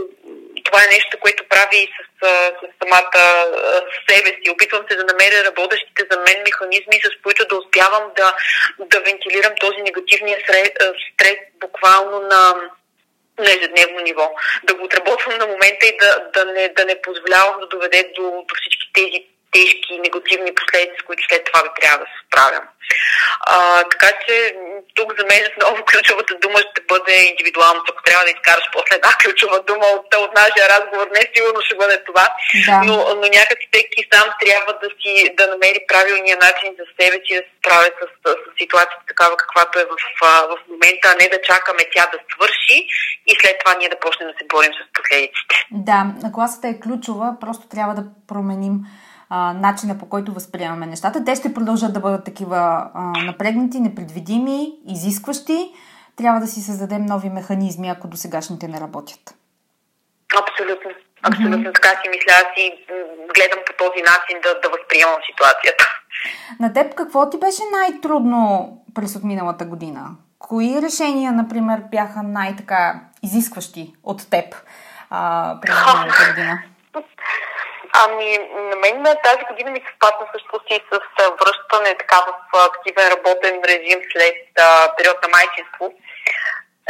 [0.63, 2.27] това е нещо, което прави и с,
[2.59, 3.45] с самата
[3.93, 4.51] с себе си.
[4.51, 8.35] Опитвам се да намеря работещите за мен механизми, с които да успявам да,
[8.79, 10.69] да вентилирам този негативния стрес,
[11.13, 12.53] стрес буквално на
[13.39, 14.31] на ежедневно ниво.
[14.63, 18.21] Да го отработвам на момента и да, да, не, да не позволявам да доведе до,
[18.21, 22.65] до всички тези тежки негативни последици, които след това би трябва да се справям.
[23.53, 23.55] А,
[23.91, 24.55] така че
[24.97, 27.79] тук за мен отново ключовата дума ще бъде индивидуално.
[27.89, 31.75] Ако трябва да изкараш после една ключова дума от, от нашия разговор, не сигурно ще
[31.81, 32.25] бъде това.
[32.67, 32.77] Да.
[32.87, 37.31] Но, но някак всеки сам трябва да си да намери правилния начин за себе си
[37.39, 39.95] да се справя с, с, с ситуацията такава каквато е в,
[40.53, 42.77] в момента, а не да чакаме тя да свърши
[43.29, 45.55] и след това ние да почнем да се борим с последиците.
[45.89, 48.75] Да, нагласата е ключова, просто трябва да променим
[49.35, 51.23] а, начина по който възприемаме нещата.
[51.25, 55.73] Те ще продължат да бъдат такива а, напрегнати, непредвидими, изискващи.
[56.17, 59.35] Трябва да си създадем нови механизми, ако до сегашните не работят.
[60.41, 60.91] Абсолютно.
[61.23, 62.31] Абсолютно така си мисля.
[62.31, 62.71] Аз и
[63.35, 65.85] гледам по този начин да, да възприемам ситуацията.
[66.59, 70.09] На теб какво ти беше най-трудно през отминалата година?
[70.39, 74.55] Кои решения, например, бяха най-така изискващи от теб
[75.09, 76.59] а, през миналата година?
[78.03, 80.99] Ами, на мен тази година ми съвпадна също си с
[81.41, 85.93] връщане така в активен работен режим след а, период на майчинство.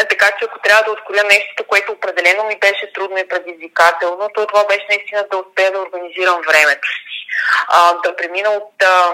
[0.09, 4.47] Така че ако трябва да откроя нещо, което определено ми беше трудно и предизвикателно, то
[4.47, 7.27] това беше наистина да успея да организирам времето си.
[7.67, 9.13] А, да премина от а,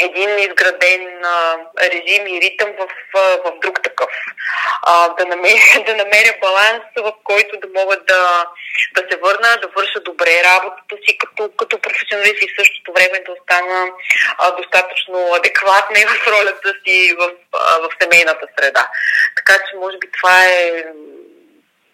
[0.00, 2.88] един изграден а, режим и ритъм в,
[3.44, 4.10] в друг такъв.
[4.82, 8.46] А, да, намеря, да намеря баланс, в който да мога да,
[8.94, 13.24] да се върна, да върша добре работата си като, като професионалист и в същото време
[13.26, 13.88] да остана
[14.38, 18.88] а, достатъчно адекватна и в ролята си в, а, в семейната среда.
[19.36, 20.84] Така че, може би, това е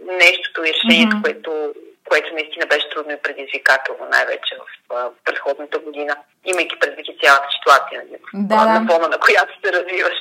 [0.01, 1.23] нещото и решението, mm-hmm.
[1.23, 1.75] което
[2.09, 7.49] което наистина беше трудно и предизвикателно, най-вече в а, предходната година, имайки предвид и цялата
[7.57, 10.16] ситуация, нали, да, на фона на която се развиваш.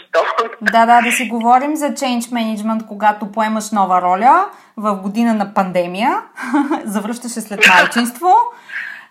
[0.62, 5.54] Да, да, да си говорим за change management, когато поемаш нова роля в година на
[5.54, 6.22] пандемия,
[6.84, 8.34] завръщаше след майчинство.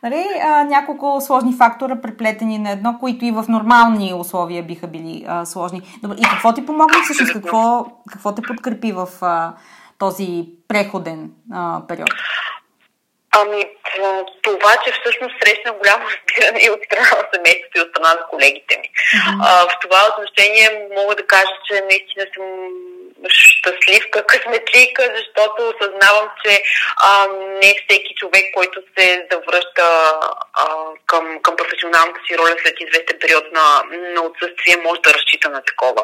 [0.03, 5.25] Нали, а, няколко сложни фактора, преплетени на едно, които и в нормални условия биха били
[5.29, 5.83] а, сложни.
[6.03, 7.33] Добре, и какво ти помогна всъщност?
[7.33, 9.53] Какво, какво те подкрепи в а,
[9.99, 12.11] този преходен а, период?
[13.37, 13.74] Ами,
[14.43, 18.27] това, че всъщност срещна голямо разбиране и от страна на семейството и от страна на
[18.31, 18.89] колегите ми.
[18.89, 19.39] Mm-hmm.
[19.43, 22.45] А, в това отношение мога да кажа, че наистина съм
[23.29, 26.63] щастливка, късметлика, защото осъзнавам, че
[26.97, 27.27] а,
[27.63, 29.87] не всеки човек, който се завръща
[30.53, 30.67] а,
[31.07, 33.83] към, към професионалната си роля след известен период на,
[34.15, 36.03] на отсъствие, може да разчита на такова.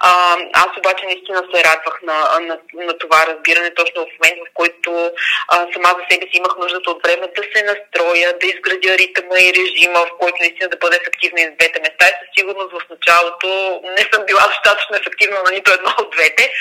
[0.00, 4.54] А, аз обаче наистина се радвах на, на, на това разбиране, точно в момент, в
[4.54, 5.10] който
[5.48, 9.54] а, сама за себе си имах нуждата време да се настроя, да изградя ритъма и
[9.60, 12.04] режима, в който наистина да бъда ефективна и двете места.
[12.08, 13.48] И със сигурност в началото
[13.96, 16.52] не съм била достатъчно ефективна на нито едно от двете,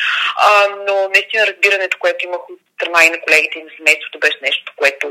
[0.48, 0.50] а,
[0.88, 4.74] но наистина разбирането, което имах от страна и на колегите и на семейството, беше нещо,
[4.76, 5.06] което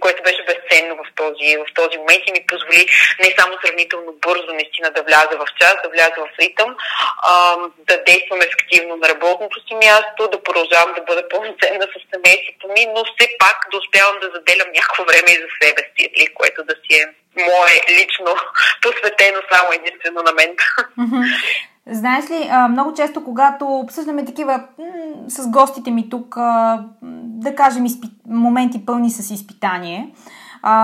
[0.00, 2.86] което беше безценно в този, в този момент и ми позволи
[3.20, 6.76] не само сравнително бързо наистина да вляза в час, да вляза в ритъм,
[7.22, 7.56] а,
[7.88, 12.86] да действам ефективно на работното си място, да продължавам да бъда пълноценна с семейството ми,
[12.94, 16.74] но все пак да успявам да заделям някакво време и за себе си, което да
[16.82, 17.04] си е
[17.36, 18.36] мое лично
[18.82, 20.56] посветено само единствено на мен.
[21.90, 24.64] Знаеш ли, много често, когато обсъждаме такива
[25.28, 26.36] с гостите ми тук,
[27.22, 27.84] да кажем,
[28.28, 30.14] моменти пълни с изпитание,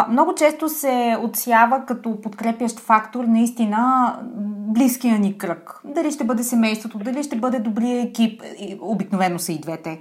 [0.08, 4.14] много често се отсява като подкрепящ фактор наистина
[4.72, 5.80] близкия ни кръг.
[5.84, 8.42] Дали ще бъде семейството, дали ще бъде добрия екип,
[8.80, 10.00] обикновено са и двете.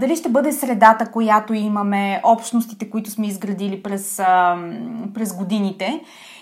[0.00, 4.16] Дали ще бъде средата, която имаме, общностите, които сме изградили през,
[5.14, 6.00] през годините.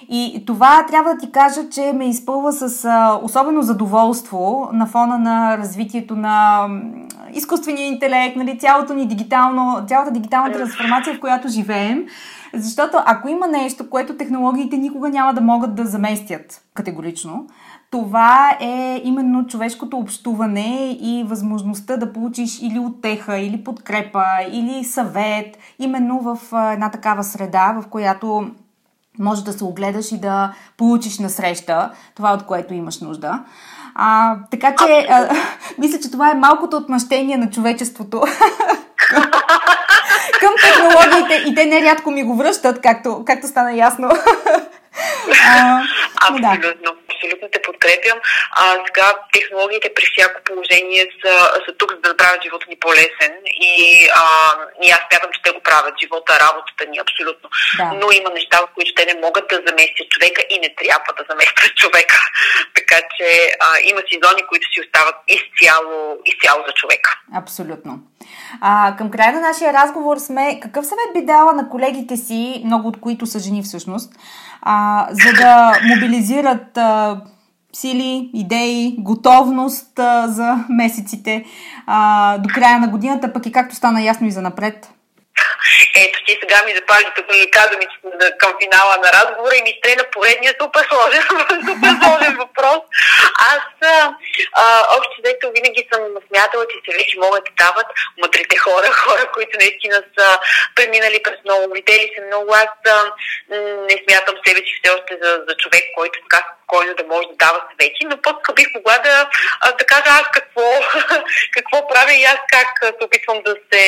[0.09, 5.19] И това трябва да ти кажа, че ме изпълва с а, особено задоволство на фона
[5.19, 6.67] на развитието на
[7.35, 12.07] изкуствения интелект, нали, цялото ни дигитално, цялата дигитална трансформация, в която живеем.
[12.55, 17.47] Защото ако има нещо, което технологиите никога няма да могат да заместят категорично,
[17.91, 25.59] това е именно човешкото общуване и възможността да получиш или отеха, или подкрепа, или съвет,
[25.79, 26.39] именно в
[26.73, 28.51] една такава среда, в която
[29.19, 33.45] може да се огледаш и да получиш насреща това, от което имаш нужда.
[33.95, 35.31] А, така че, а,
[35.79, 38.21] мисля, че това е малкото отмъщение на човечеството
[40.41, 44.09] към технологиите и те нерядко ми го връщат, както, както стана ясно.
[45.49, 45.83] а,
[46.21, 46.61] Абсолютно.
[46.85, 48.19] Да абсолютно те подкрепям.
[48.61, 53.35] А, сега технологиите при всяко положение са, са тук, за да направят живота ни по-лесен
[53.71, 53.77] и,
[54.21, 54.25] а,
[54.85, 55.95] и аз смятам, че те го правят.
[56.03, 57.47] Живота, работата ни, абсолютно.
[57.79, 57.87] Да.
[58.01, 61.23] Но има неща, в които те не могат да заместят човека и не трябва да
[61.31, 62.19] заместят човека.
[62.79, 63.29] така че
[63.65, 67.11] а, има си зони, които си остават изцяло, изцяло за човека.
[67.43, 67.93] Абсолютно.
[68.61, 70.61] А, към края на нашия разговор сме.
[70.63, 74.13] Какъв съвет би дала на колегите си, много от които са жени всъщност,
[74.69, 77.21] а, за да мобилизират а,
[77.73, 81.45] сили, идеи, готовност а, за месеците
[81.87, 84.93] а, до края на годината, пък и както стана ясно и за напред?
[85.95, 87.99] Ето ти сега ми запали тук и че
[88.39, 91.23] към финала на разговора и ми стрена поредния супер сложен,
[91.69, 92.81] супер сложен въпрос.
[93.55, 93.65] Аз
[94.53, 97.87] а, общо взето винаги съм смятала, че се вече могат да дават
[98.19, 100.39] мъдрите хора, хора, които наистина са
[100.75, 102.55] преминали през много, видели се много.
[102.55, 103.13] Аз а,
[103.89, 107.37] не смятам себе си все още за, за човек, който така спокойно да може да
[107.37, 109.29] дава съвети, но пък бих могла да,
[109.79, 110.63] да кажа аз какво,
[111.53, 113.85] какво правя и аз как се опитвам да се,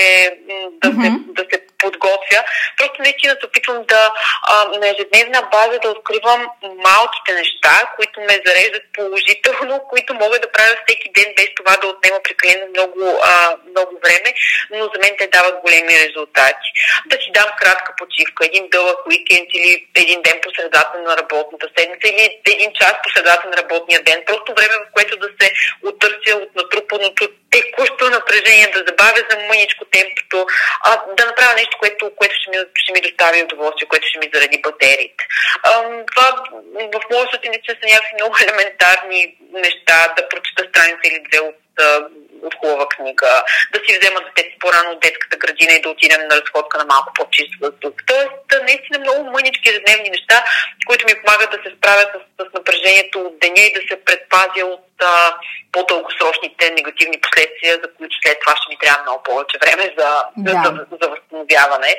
[0.83, 1.03] да mm-hmm.
[1.05, 2.41] се, да се подготвя.
[2.79, 4.13] Просто наистина се опитвам да
[4.43, 10.53] а, на ежедневна база да откривам малките неща, които ме зареждат положително, които мога да
[10.53, 14.31] правя всеки ден без това да отнема прекалено много, а, много време,
[14.71, 16.69] но за мен те дават големи резултати.
[17.07, 21.67] Да си дам кратка почивка, един дълъг уикенд или един ден по средата на работната
[21.77, 24.23] седмица или един час по средата на работния ден.
[24.27, 25.53] Просто време, в което да се
[25.83, 30.47] отърся от натрупаното текущо напрежение, да забавя за мъничко темпото,
[30.85, 34.31] а, да направя нещо, което, което ще, ми, ще ми достави удоволствие, което ще ми
[34.35, 35.25] заради батериите.
[36.15, 36.27] Това
[36.95, 41.57] в моя сутриничен са някакви много елементарни неща, да прочета страница или две от
[42.43, 46.41] от хубава книга, да си взема детето по-рано от детската градина и да отидем на
[46.41, 47.93] разходка на малко по-чист въздух.
[48.07, 50.45] Тоест, наистина много мънички ежедневни неща,
[50.87, 54.67] които ми помагат да се справя с, с напрежението от деня и да се предпазя
[54.67, 55.35] от а,
[55.73, 60.53] по-дългосрочните негативни последствия, за които след това ще ми трябва много повече време за, да.
[60.53, 61.93] за, за, за възстановяване.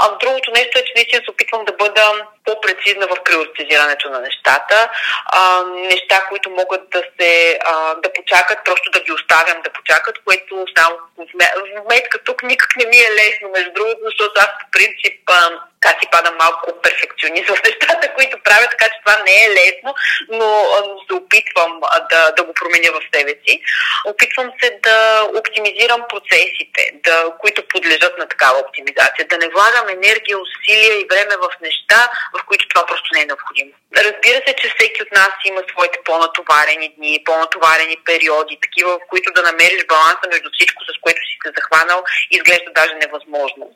[0.00, 2.04] А другото нещо е, че наистина се опитвам да бъда
[2.44, 4.90] по-прецизна в приоритизирането на нещата.
[5.26, 10.16] А, неща, които могат да се а, да почакат, просто да ги оставям да почакат,
[10.24, 14.66] което само в метка тук никак не ми е лесно, между другото, защото аз по
[14.72, 15.50] принцип а,
[15.84, 19.94] така си падам малко перфекционист в нещата, които правя, така че това не е лесно,
[20.28, 20.48] но,
[20.86, 21.80] но се опитвам
[22.10, 23.60] да, да го променя в себе си.
[24.04, 30.38] Опитвам се да оптимизирам процесите, да, които подлежат на такава оптимизация, да не влагам енергия,
[30.38, 33.70] усилия и време в неща, в които това просто не е необходимо.
[33.96, 39.32] Разбира се, че всеки от нас има своите по-натоварени дни, по-натоварени периоди, такива, в които
[39.32, 43.70] да намериш баланса между всичко, с което си се захванал, изглежда даже невъзможно.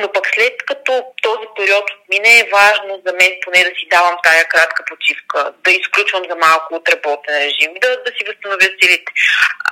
[0.00, 4.16] Но пък след като този период отмине е важно за мен поне да си давам
[4.22, 9.10] тая кратка почивка, да изключвам за малко от работен режим, да, да си възстановя силите.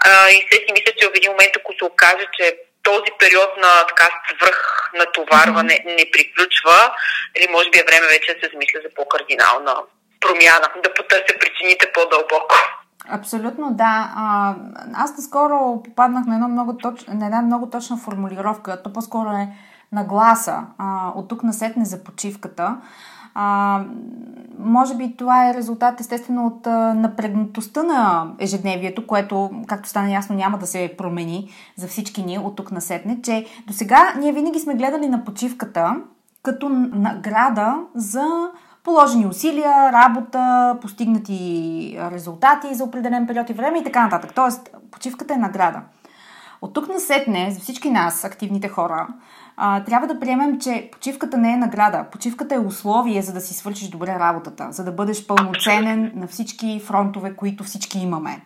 [0.08, 2.46] А, и се си мисля, че в един момент, ако се окаже, че
[2.82, 4.58] този период на така свръх
[4.94, 6.78] натоварване не приключва,
[7.36, 9.74] или може би е време вече да се замисля за по-кардинална
[10.20, 12.56] промяна, да потърся причините по-дълбоко.
[13.08, 14.12] Абсолютно, да.
[14.16, 14.54] А,
[14.94, 17.00] аз наскоро попаднах на, едно много точ...
[17.08, 18.82] на една много точна формулировка.
[18.82, 19.46] То по-скоро е
[19.94, 22.76] нагласа а, от тук насетне за почивката.
[23.34, 23.80] А,
[24.58, 30.36] може би това е резултат естествено от а, напрегнатостта на ежедневието, което, както стана ясно,
[30.36, 34.60] няма да се промени за всички ни от тук насетне, че до сега ние винаги
[34.60, 35.96] сме гледали на почивката
[36.42, 38.50] като награда за
[38.84, 44.32] положени усилия, работа, постигнати резултати за определен период и време и така нататък.
[44.34, 45.80] Тоест, почивката е награда.
[46.62, 49.06] От тук насетне, за всички нас, активните хора,
[49.56, 52.04] а, трябва да приемем, че почивката не е награда.
[52.12, 56.80] Почивката е условие, за да си свършиш добре работата, за да бъдеш пълноценен на всички
[56.80, 58.40] фронтове, които всички имаме.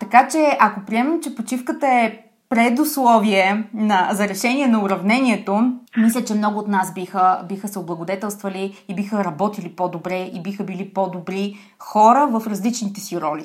[0.00, 2.18] Така че, ако приемем, че почивката е
[2.48, 8.84] предусловие на, за решение на уравнението, мисля, че много от нас биха, биха се облагодетелствали
[8.88, 13.44] и биха работили по-добре и биха били по-добри хора в различните си роли.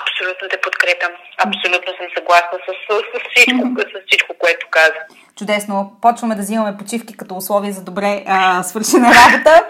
[0.00, 1.12] Абсолютно те подкрепям.
[1.46, 5.00] Абсолютно съм съгласна с, с, с, всичко, с всичко, което каза.
[5.38, 5.92] Чудесно.
[6.02, 9.64] Почваме да взимаме почивки като условие за добре а, свършена работа.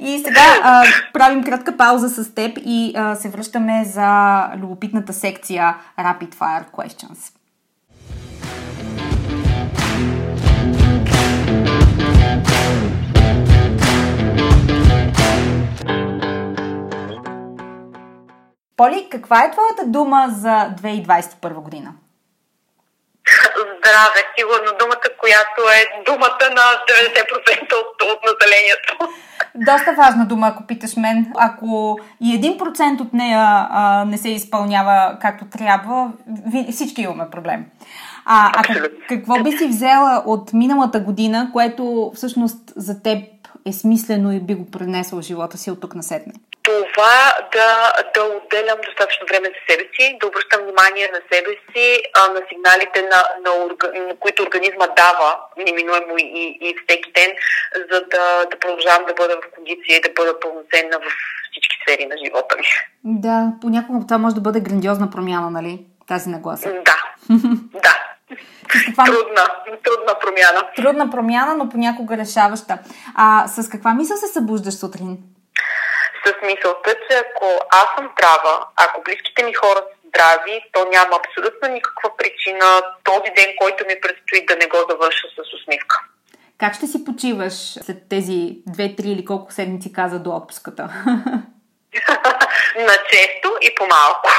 [0.00, 5.76] И сега а, правим кратка пауза с теб и а, се връщаме за любопитната секция
[5.98, 7.43] Rapid Fire Questions.
[18.76, 21.92] Поли, каква е твоята дума за 2021 година?
[23.56, 28.98] Здраве, сигурно думата, която е думата на 90% от, от населението.
[29.54, 31.32] Доста важна дума, ако питаш мен.
[31.36, 36.12] Ако и 1% от нея а, не се изпълнява както трябва,
[36.72, 37.64] всички имаме проблем.
[38.24, 43.24] А, а какво би си взела от миналата година, което всъщност за теб
[43.66, 46.32] е смислено и би го пренесъл живота си от тук на седне?
[46.94, 51.86] Това да, да отделям достатъчно време за себе си, да обръщам внимание на себе си,
[52.18, 53.50] а, на сигналите, на, на,
[54.08, 57.30] на които организма дава неминуемо и, и всеки ден,
[57.92, 61.08] за да, да продължавам да бъда в кондиция и да бъда пълноценна в
[61.50, 62.66] всички сфери на живота ми.
[63.04, 65.78] Да, понякога това може да бъде грандиозна промяна, нали?
[66.08, 66.68] Тази нагласа.
[66.68, 66.96] Да,
[67.82, 67.94] да.
[68.68, 69.04] Каква...
[69.04, 69.46] Трудна,
[69.84, 70.68] трудна промяна.
[70.76, 72.78] Трудна промяна, но понякога решаваща.
[73.14, 75.18] А с каква мисъл се събуждаш сутрин?
[76.26, 81.20] С мисълта, че ако аз съм здрава, ако близките ми хора са здрави, то няма
[81.20, 82.66] абсолютно никаква причина
[83.04, 85.96] този ден, който ми предстои да не го завърша с усмивка.
[86.58, 90.82] Как ще си почиваш след тези две-три или колко седмици каза до отпуската?
[92.76, 94.30] На често и по-малко.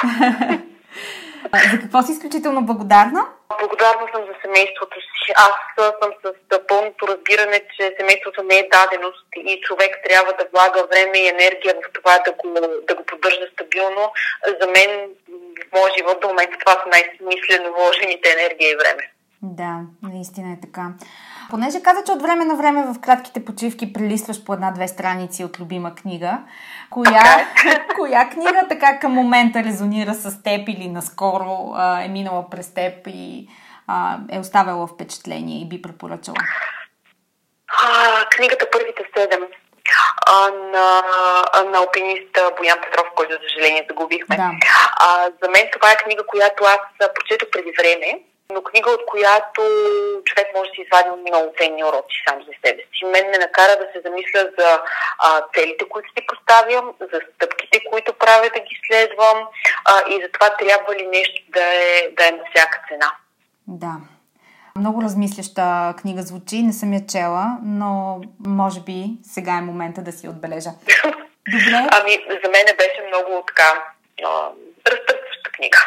[1.72, 3.26] За какво си изключително благодарна?
[3.50, 5.34] Благодарна съм за семейството си.
[5.36, 5.56] Аз
[6.02, 11.18] съм с пълното разбиране, че семейството не е даденост и човек трябва да влага време
[11.18, 12.48] и енергия в това да го,
[12.88, 14.12] да го поддържа стабилно.
[14.62, 15.10] За мен
[15.62, 19.04] в моя живот до момента това са най-смислено вложените енергия и време.
[19.42, 19.74] Да,
[20.04, 20.86] наистина е така.
[21.50, 25.60] Понеже каза, че от време на време в кратките почивки прилистваш по една-две страници от
[25.60, 26.38] любима книга,
[26.90, 27.48] коя,
[27.96, 32.94] коя книга така към момента резонира с теб или наскоро а, е минала през теб
[33.08, 33.48] и
[33.88, 36.38] а, е оставила впечатление и би препоръчала?
[37.68, 39.40] А, книгата Първите седем
[40.26, 41.02] а, на,
[41.72, 44.36] на алпиниста Боян Петров, който за съжаление загубихме.
[44.36, 44.52] Да.
[45.00, 48.20] А, за мен това е книга, която аз прочетох преди време
[48.54, 49.62] но книга, от която
[50.26, 53.06] човек може да си извади много ценни уроци сам за себе си.
[53.06, 54.70] Мен ме накара да се замисля за
[55.20, 59.38] а, целите, които си поставям, за стъпките, които правя да ги следвам
[59.86, 63.12] а, и за това трябва ли нещо да е, да е на всяка цена.
[63.68, 63.94] Да.
[64.78, 70.12] Много размисляща книга звучи, не съм я чела, но може би сега е момента да
[70.12, 70.70] си отбележа.
[71.52, 71.88] Добре.
[71.92, 73.84] Ами, за мен беше много така
[74.88, 75.78] разтърпваща книга.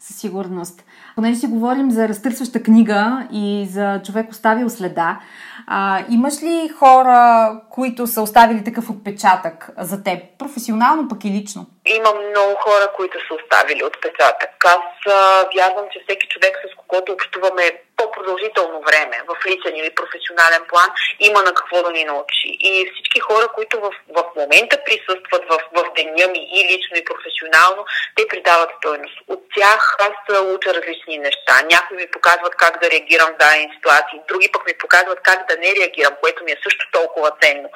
[0.00, 0.84] Със сигурност.
[1.14, 5.20] Понеже си говорим за разтърсваща книга и за човек оставил следа,
[5.66, 11.66] а, имаш ли хора, които са оставили такъв отпечатък за теб, професионално пък и лично?
[11.86, 14.64] Има много хора, които са оставили отпечатък.
[14.64, 17.62] Аз а, вярвам, че всеки човек, с когото общуваме
[18.00, 20.88] по-продължително време, в личен или професионален план,
[21.20, 22.48] има на какво да ни научи.
[22.68, 27.04] И всички хора, които в, в момента присъстват в, в деня ми и лично и
[27.04, 27.82] професионално,
[28.16, 29.16] те придават стойност.
[29.28, 30.14] От тях аз
[30.54, 31.54] уча различни неща.
[31.72, 35.54] Някои ми показват как да реагирам в дадени ситуации, други пък ми показват как да
[35.56, 37.68] не реагирам, което ми е също толкова ценно.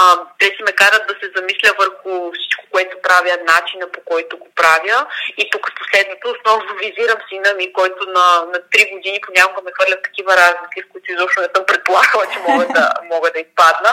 [0.38, 4.48] те си ме карат да се замисля върху всичко, което правя, начина по който го
[4.54, 5.06] правя.
[5.38, 9.20] И тук с последното основно визирам сина ми, който на, на 3 години
[9.52, 13.30] понякога ме хвърлят такива разлики, в които изобщо не съм предполагала, че мога да, мога
[13.34, 13.92] да изпадна.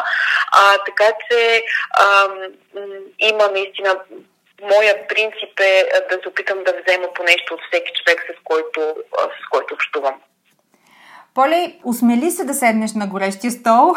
[0.52, 2.28] А, така че а,
[3.20, 4.00] има наистина
[4.62, 8.80] моя принцип е да се опитам да взема по нещо от всеки човек, с който,
[9.44, 10.16] с който общувам.
[11.34, 13.96] Поли, усмели се да седнеш на горещия стол.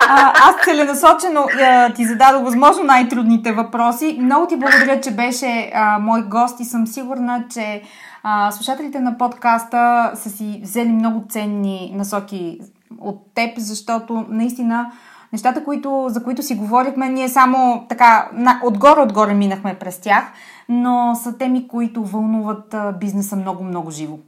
[0.00, 4.18] А, аз целенасочено а, ти зададох възможно най-трудните въпроси.
[4.20, 7.82] Много ти благодаря, че беше а, мой гост и съм сигурна, че
[8.22, 12.60] а, слушателите на подкаста са си взели много ценни насоки
[13.00, 14.92] от теб, защото наистина
[15.32, 18.30] нещата, които, за които си говорихме, ние само така
[18.64, 20.24] отгоре-отгоре минахме през тях,
[20.68, 24.18] но са теми, които вълнуват бизнеса много-много живо.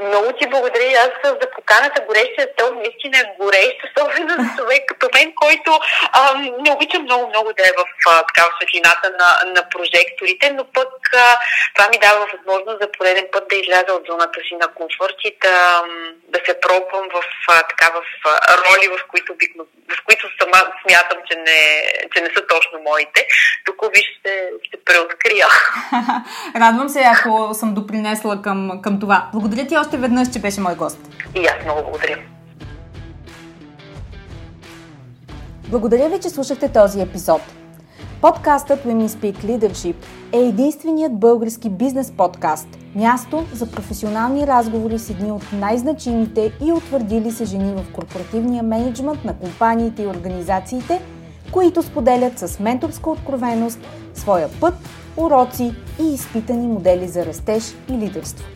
[0.00, 2.74] Много ти благодаря аз за поканата горещия стол.
[2.74, 5.70] Наистина е горещ, особено за човек като мен, който
[6.20, 7.84] ам, не обича много-много да е в
[8.28, 11.38] такава светлината на, на прожекторите, но пък а,
[11.74, 15.30] това ми дава възможност за пореден път да изляза от зоната си на комфорт и
[15.42, 15.82] да,
[16.34, 18.32] да се пробвам в, а, така, в а,
[18.64, 19.62] роли, в които, бигно,
[19.96, 21.60] в които сама смятам, че не,
[22.12, 23.26] че не са точно моите.
[23.64, 25.46] Тук ви ще, ще преоткрия.
[26.62, 29.28] Радвам се, ако съм допринесла към, към това.
[29.56, 30.98] Благодаря ти още веднъж, че беше мой гост.
[31.34, 32.16] И аз много благодаря.
[35.68, 37.40] Благодаря ви, че слушахте този епизод.
[38.20, 39.94] Подкастът Women Speak Leadership
[40.32, 47.30] е единственият български бизнес подкаст, място за професионални разговори с едни от най-значимите и утвърдили
[47.30, 51.00] се жени в корпоративния менеджмент на компаниите и организациите,
[51.52, 53.78] които споделят с менторска откровеност
[54.14, 54.74] своя път,
[55.16, 58.55] уроци и изпитани модели за растеж и лидерство.